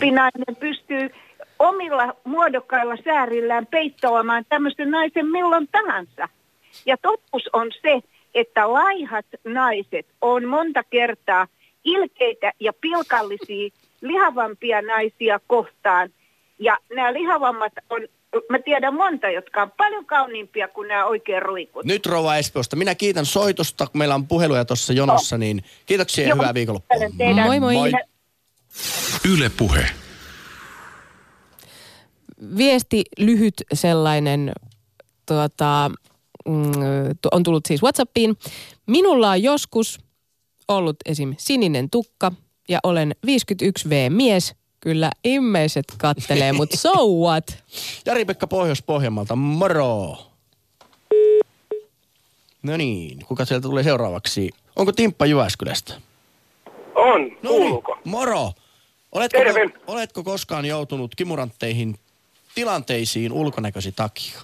[0.00, 1.10] nainen pystyy
[1.60, 6.28] omilla muodokkailla säärillään peittoamaan tämmöisen naisen milloin tahansa.
[6.86, 8.00] Ja totuus on se,
[8.34, 11.46] että laihat naiset on monta kertaa
[11.84, 16.10] ilkeitä ja pilkallisia lihavampia naisia kohtaan.
[16.58, 18.00] Ja nämä lihavammat on,
[18.50, 21.84] mä tiedän monta, jotka on paljon kauniimpia kuin nämä oikein ruikut.
[21.84, 26.34] Nyt Rova Espoosta, minä kiitän soitosta, kun meillä on puheluja tuossa jonossa, niin kiitoksia ja
[26.34, 26.96] hyvää viikonloppua.
[27.34, 27.74] Moi moi.
[27.74, 27.92] moi.
[29.34, 29.86] Yle Puhe
[32.56, 34.52] viesti lyhyt sellainen
[35.26, 35.90] tuota,
[36.48, 36.72] mm,
[37.32, 38.36] on tullut siis Whatsappiin.
[38.86, 40.00] Minulla on joskus
[40.68, 41.34] ollut esim.
[41.38, 42.32] sininen tukka
[42.68, 44.54] ja olen 51V-mies.
[44.80, 47.44] Kyllä immeiset kattelee, mutta so what?
[48.06, 50.16] Jari-Pekka Pohjois-Pohjanmaalta, moro!
[52.62, 54.50] No niin, kuka sieltä tulee seuraavaksi?
[54.76, 55.94] Onko Timppa Jyväskylästä?
[56.94, 58.52] On, no niin, moro!
[59.12, 59.38] Oletko,
[59.86, 61.96] oletko koskaan joutunut kimurantteihin
[62.54, 64.40] tilanteisiin ulkonäkösi takia?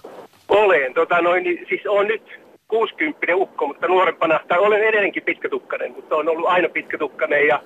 [0.49, 0.93] Olen.
[0.93, 2.23] Tota noin, niin, siis on nyt
[2.67, 7.63] 60 ukko, mutta nuorempana, tai olen edelleenkin pitkätukkainen, mutta on ollut aina pitkätukkainen ja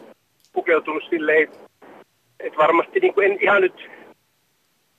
[0.54, 1.48] pukeutunut silleen,
[2.40, 3.90] että varmasti niin kuin en ihan nyt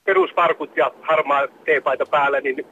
[0.03, 2.65] perusparkut ja harmaa teepaita päällä, niin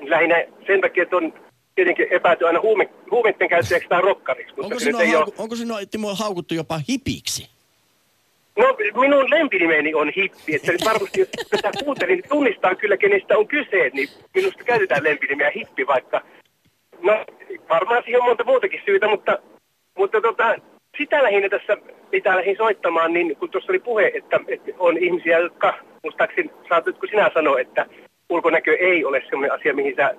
[0.00, 1.32] lähinnä sen takia, että on
[1.74, 4.54] tietenkin epäilty aina huume, huumeiden käyttäjäksi tai rokkariksi.
[4.56, 5.34] Mutta onko, sinua, hauku, ole...
[5.38, 7.59] onko sinua Timo haukuttu jopa hipiksi?
[8.56, 13.38] No minun lempinimeni on hippi, että nyt varmasti jos tätä kuuntelin, niin tunnistaa kyllä kenestä
[13.38, 16.20] on kyse, niin minusta käytetään lempinimeä hippi, vaikka
[17.02, 17.24] no
[17.68, 19.38] varmaan siihen on monta muutakin syytä, mutta,
[19.98, 20.54] mutta tota,
[20.98, 21.76] sitä lähinnä tässä
[22.10, 27.06] pitää lähin soittamaan, niin kun tuossa oli puhe, että, että on ihmisiä, jotka muistaakseni saatatko
[27.06, 27.86] sinä sanoa, että
[28.30, 30.14] ulkonäkö ei ole sellainen asia, mihin sä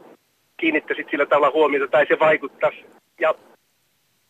[0.57, 2.85] kiinnittäisit sillä tavalla huomiota tai se vaikuttaisi.
[3.19, 3.35] Ja,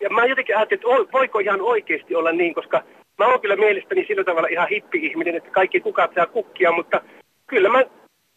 [0.02, 2.84] ja mä jotenkin ajattelin, että voiko ihan oikeasti olla niin, koska
[3.22, 7.01] mä oon kyllä mielestäni sillä tavalla ihan hippi-ihminen, että kaikki kukat saa kukkia, mutta
[7.47, 7.84] kyllä mä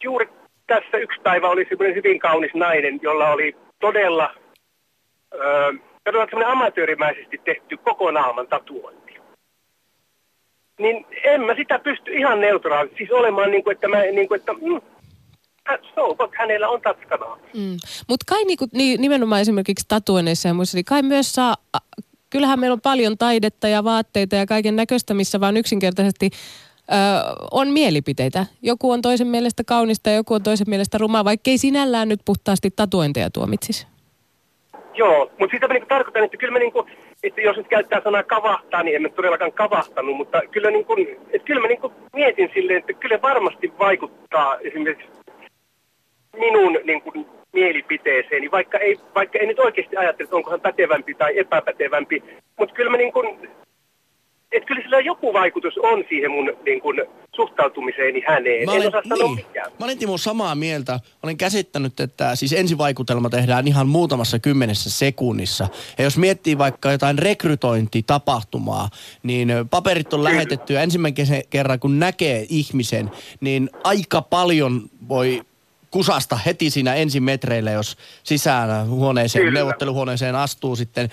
[0.03, 0.29] juuri
[0.67, 4.35] tässä yksi päivä oli semmoinen hyvin kaunis nainen, jolla oli todella,
[5.33, 5.73] öö,
[6.03, 9.13] todella semmoinen amatöörimäisesti tehty koko naaman tatuointi.
[10.79, 14.39] Niin en mä sitä pysty ihan neutraalisesti, siis olemaan niin kuin, että mä niin kuin,
[14.39, 14.81] että mm,
[15.95, 17.25] so, hänellä on tatskana.
[17.53, 17.77] Mm.
[18.09, 21.55] Mutta kai niinku, niin, nimenomaan esimerkiksi tatuoinneissa ja muissa, niin kai myös saa
[22.35, 26.95] kyllähän meillä on paljon taidetta ja vaatteita ja kaiken näköistä, missä vaan yksinkertaisesti ö,
[27.51, 28.45] on mielipiteitä.
[28.61, 32.71] Joku on toisen mielestä kaunista ja joku on toisen mielestä rumaa, vaikkei sinällään nyt puhtaasti
[32.75, 33.87] tatuointeja tuomitsisi.
[34.93, 36.85] Joo, mutta sitä mä niinku tarkoitan, että kyllä mä niinku,
[37.23, 41.45] että jos nyt käyttää sanaa kavahtaa, niin en todellakaan kavahtanut, mutta kyllä, niin kuin, että
[41.45, 45.11] kyllä mä niin kuin mietin silleen, että kyllä varmasti vaikuttaa esimerkiksi
[46.39, 47.01] minun niin
[47.55, 52.23] kuin, mielipiteeseeni, vaikka ei, vaikka ei nyt oikeasti ajattele, että onko hän pätevämpi tai epäpätevämpi,
[52.59, 53.49] mutta kyllä mä niin kuin,
[54.51, 57.01] että kyllä sillä joku vaikutus on siihen mun niin kuin,
[57.35, 58.65] suhtautumiseeni häneen.
[58.65, 59.71] Mä en olen, osaa sanoa niin, mikään.
[59.79, 60.99] mä olen Timo samaa mieltä.
[61.23, 65.67] Olen käsittänyt, että siis ensivaikutelma tehdään ihan muutamassa kymmenessä sekunnissa.
[65.97, 68.89] Ja jos miettii vaikka jotain rekrytointitapahtumaa,
[69.23, 75.41] niin paperit on lähetetty ja ensimmäisen kerran kun näkee ihmisen, niin aika paljon voi
[75.95, 79.59] kusasta heti siinä ensimetreillä, jos sisään huoneeseen, Kyllä.
[79.59, 81.09] neuvotteluhuoneeseen astuu sitten,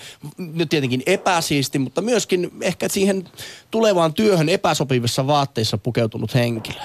[0.55, 3.23] nyt tietenkin epäsiisti, mutta myöskin ehkä siihen
[3.71, 6.81] tulevaan työhön epäsopivissa vaatteissa pukeutunut henkilö.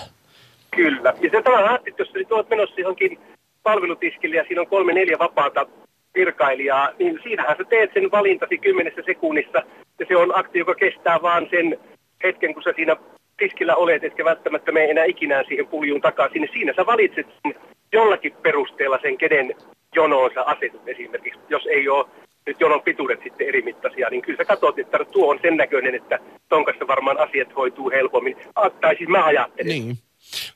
[0.70, 1.14] Kyllä.
[1.22, 3.18] Ja se tämä ajattelin, että jos nyt olet menossa johonkin
[3.62, 5.66] palvelutiskille ja siinä on kolme neljä vapaata
[6.14, 9.58] virkailijaa, niin siinähän sä teet sen valintasi kymmenessä sekunnissa.
[9.98, 11.78] Ja se on akti, joka kestää vaan sen
[12.24, 12.96] hetken, kun sä siinä
[13.38, 16.42] tiskillä olet, etkä välttämättä mene enää ikinään siihen puljuun takaisin.
[16.42, 17.54] Niin siinä sä valitset sen
[17.92, 19.54] jollakin perusteella sen, kenen
[19.94, 21.40] jonoon sä asetut esimerkiksi.
[21.48, 22.06] Jos ei ole
[22.46, 25.94] nyt jonon pituudet sitten eri mittaisia, niin kyllä sä katsot, että tuo on sen näköinen,
[25.94, 26.18] että
[26.48, 28.36] ton kanssa varmaan asiat hoituu helpommin.
[28.80, 29.68] Tai siis mä ajattelen.
[29.68, 29.98] Niin.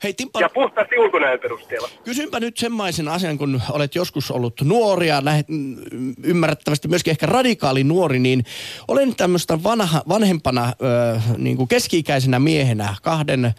[0.03, 1.89] Hei Timppa, Ja puhtaasti ulkonäön perusteella.
[2.03, 5.77] kysynpä nyt semmoisen asian, kun olet joskus ollut nuori ja lähet, mm,
[6.23, 8.43] ymmärrettävästi myöskin ehkä radikaali nuori, niin
[8.87, 13.53] olen tämmöistä vanha, vanhempana ö, niin kuin keski-ikäisenä miehenä, kahden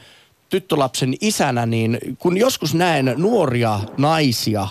[0.54, 4.66] tyttölapsen isänä, niin kun joskus näen nuoria naisia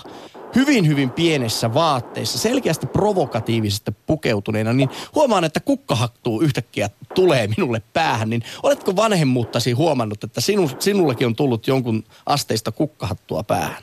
[0.56, 8.30] hyvin, hyvin pienessä vaatteissa, selkeästi provokatiivisesti pukeutuneena, niin huomaan, että kukkahattuu yhtäkkiä tulee minulle päähän.
[8.30, 13.82] Niin oletko vanhemmuuttasi huomannut, että sinu, sinullekin on tullut jonkun asteista kukkahattua päähän?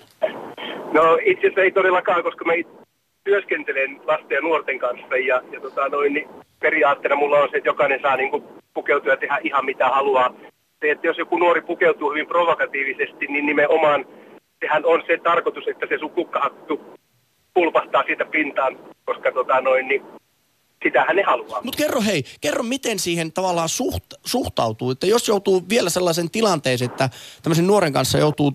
[0.93, 2.53] No itse asiassa ei todellakaan, koska mä
[3.23, 6.29] työskentelen lasten ja nuorten kanssa ja, ja tota noin, niin
[6.59, 8.43] periaatteena mulla on se, että jokainen saa niin kuin,
[8.73, 10.33] pukeutua ja tehdä ihan mitä haluaa.
[10.81, 14.05] Että jos joku nuori pukeutuu hyvin provokatiivisesti, niin nimenomaan
[14.59, 16.81] sehän on se tarkoitus, että se sun kukkahattu
[17.53, 20.01] pulpahtaa siitä pintaan, koska tota noin, niin
[20.83, 21.61] sitähän ne haluaa.
[21.63, 26.91] Mutta kerro hei, kerro miten siihen tavallaan suht, suhtautuu, että jos joutuu vielä sellaisen tilanteeseen,
[26.91, 27.09] että
[27.43, 28.53] tämmöisen nuoren kanssa joutuu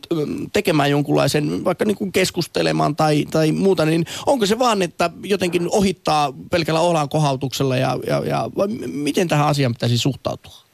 [0.52, 5.68] tekemään jonkunlaisen, vaikka niin kuin keskustelemaan tai, tai muuta, niin onko se vaan, että jotenkin
[5.70, 10.65] ohittaa pelkällä olan kohautuksella ja, ja, ja vai miten tähän asiaan pitäisi suhtautua?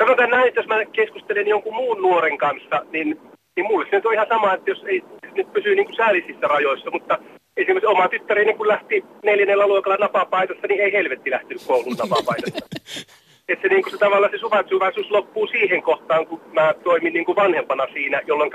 [0.00, 3.20] No sanotaan näin, että jos mä keskustelen jonkun muun nuoren kanssa, niin,
[3.56, 5.02] niin mulle se nyt on ihan sama, että jos ei
[5.34, 7.18] nyt pysyy niin kuin säällisissä rajoissa, mutta
[7.56, 12.66] esimerkiksi oma tyttäreni kun lähti neljännellä luokalla napapaidassa, niin ei helvetti lähtenyt koulun napapaidassa.
[13.48, 17.24] että se, niin kuin se tavallaan se suvaitsuvaisuus loppuu siihen kohtaan, kun mä toimin niin
[17.24, 18.50] kuin vanhempana siinä, jolloin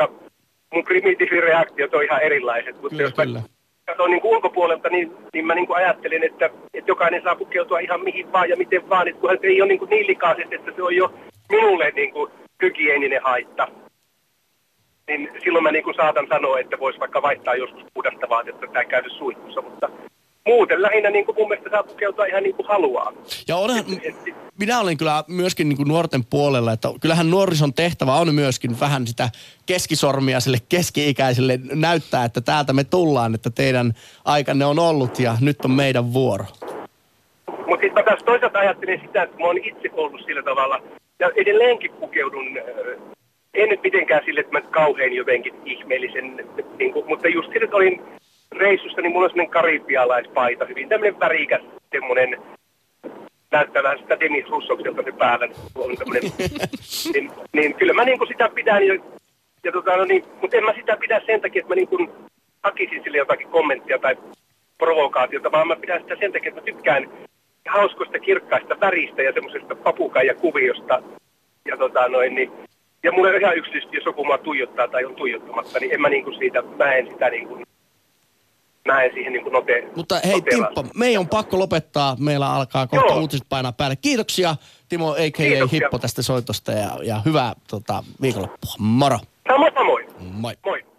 [0.74, 2.82] mun primitiivireaktiot on ihan erilaiset.
[2.82, 3.42] Mutta Kyllä, jos mä kyllä.
[3.86, 7.80] katson niin kuin ulkopuolelta, niin, niin mä niin kuin ajattelen, että, että jokainen saa pukeutua
[7.80, 10.54] ihan mihin vaan ja miten vaan, että kunhan se ei ole niin, kuin niin likaiset,
[10.54, 11.14] että se on jo
[11.52, 12.32] minulle niin kuin
[12.62, 13.68] hygieninen haitta.
[15.08, 18.86] Niin silloin mä niin kuin saatan sanoa, että voisi vaikka vaihtaa joskus puhdasta vaatetta tai
[18.86, 19.90] käydä suihkussa, mutta
[20.48, 23.14] muuten lähinnä niin kuin mun mielestä saa pukeutua ihan niin kuin haluaa.
[23.48, 27.74] Ja onhan, Et- et- minä olen kyllä myöskin niin kuin nuorten puolella, että kyllähän nuorison
[27.74, 29.30] tehtävä on myöskin vähän sitä
[29.66, 33.94] keskisormia sille keski-ikäiselle näyttää, että täältä me tullaan, että teidän
[34.26, 36.46] aikanne on ollut ja nyt on meidän vuoro.
[37.68, 40.82] Mutta sitten mä taas toisaalta ajattelen sitä, että mä oon itse ollut sillä tavalla,
[41.20, 43.16] ja edelleenkin pukeudun, äh,
[43.54, 46.46] en nyt mitenkään sille, että mä kauhean jotenkin ihmeellisen,
[46.80, 48.02] niin kuin, mutta just sille, että olin
[48.52, 51.62] reissussa, niin mulla on semmoinen karibialaispaita, hyvin tämmöinen värikäs,
[51.92, 52.42] semmoinen,
[53.52, 56.32] näyttää vähän sitä Denis Russokselta se päällä, niin on tämmöinen,
[57.14, 58.94] niin, niin kyllä mä niin kuin sitä pidän, ja,
[59.64, 62.10] ja tota, no niin, mutta en mä sitä pidä sen takia, että mä niin kuin
[62.64, 64.18] hakisin sille jotakin kommenttia tai
[64.78, 67.10] provokaatiota, vaan mä pidän sitä sen takia, että mä tykkään
[67.70, 71.02] hauskoista kirkkaista väristä ja semmoisesta papukaijakuviosta.
[71.66, 72.52] Ja, tota, noin, niin,
[73.04, 76.10] ja mulle on ihan yksityisesti, jos joku mua tuijottaa tai on tuijottamatta, niin en mä
[76.10, 77.60] niinku siitä, mä en sitä niinku,
[78.88, 80.74] mä en siihen niinku note, Mutta hei noteraa.
[80.74, 82.16] Timppa, meidän on pakko lopettaa.
[82.20, 83.22] Meillä alkaa kohta Joo.
[83.22, 83.96] uutiset painaa päälle.
[83.96, 84.56] Kiitoksia
[84.90, 85.32] Timo a.k.a.
[85.32, 85.80] Kiitoksia.
[85.80, 88.74] Hippo tästä soitosta ja, ja hyvää tota, viikonloppua.
[88.80, 89.20] Moro.
[89.48, 90.06] Sama samoin.
[90.20, 90.54] Moi.
[90.66, 90.95] Moi.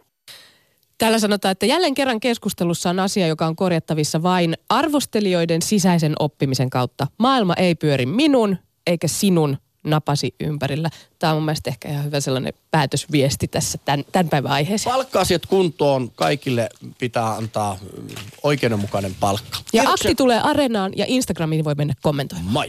[0.98, 6.70] Täällä sanotaan, että jälleen kerran keskustelussa on asia, joka on korjattavissa vain arvostelijoiden sisäisen oppimisen
[6.70, 7.06] kautta.
[7.18, 10.90] Maailma ei pyöri minun eikä sinun napasi ympärillä.
[11.18, 14.94] Tämä on mun mielestä ehkä ihan hyvä sellainen päätösviesti tässä tämän, tämän päivän aiheeseen.
[14.94, 16.10] Palkka-asiat kuntoon.
[16.10, 16.68] Kaikille
[16.98, 17.78] pitää antaa
[18.42, 19.56] oikeudenmukainen palkka.
[19.56, 19.92] Ja Kiitoksia.
[19.92, 22.52] akti tulee Areenaan ja Instagramiin voi mennä kommentoimaan.
[22.52, 22.64] Moi.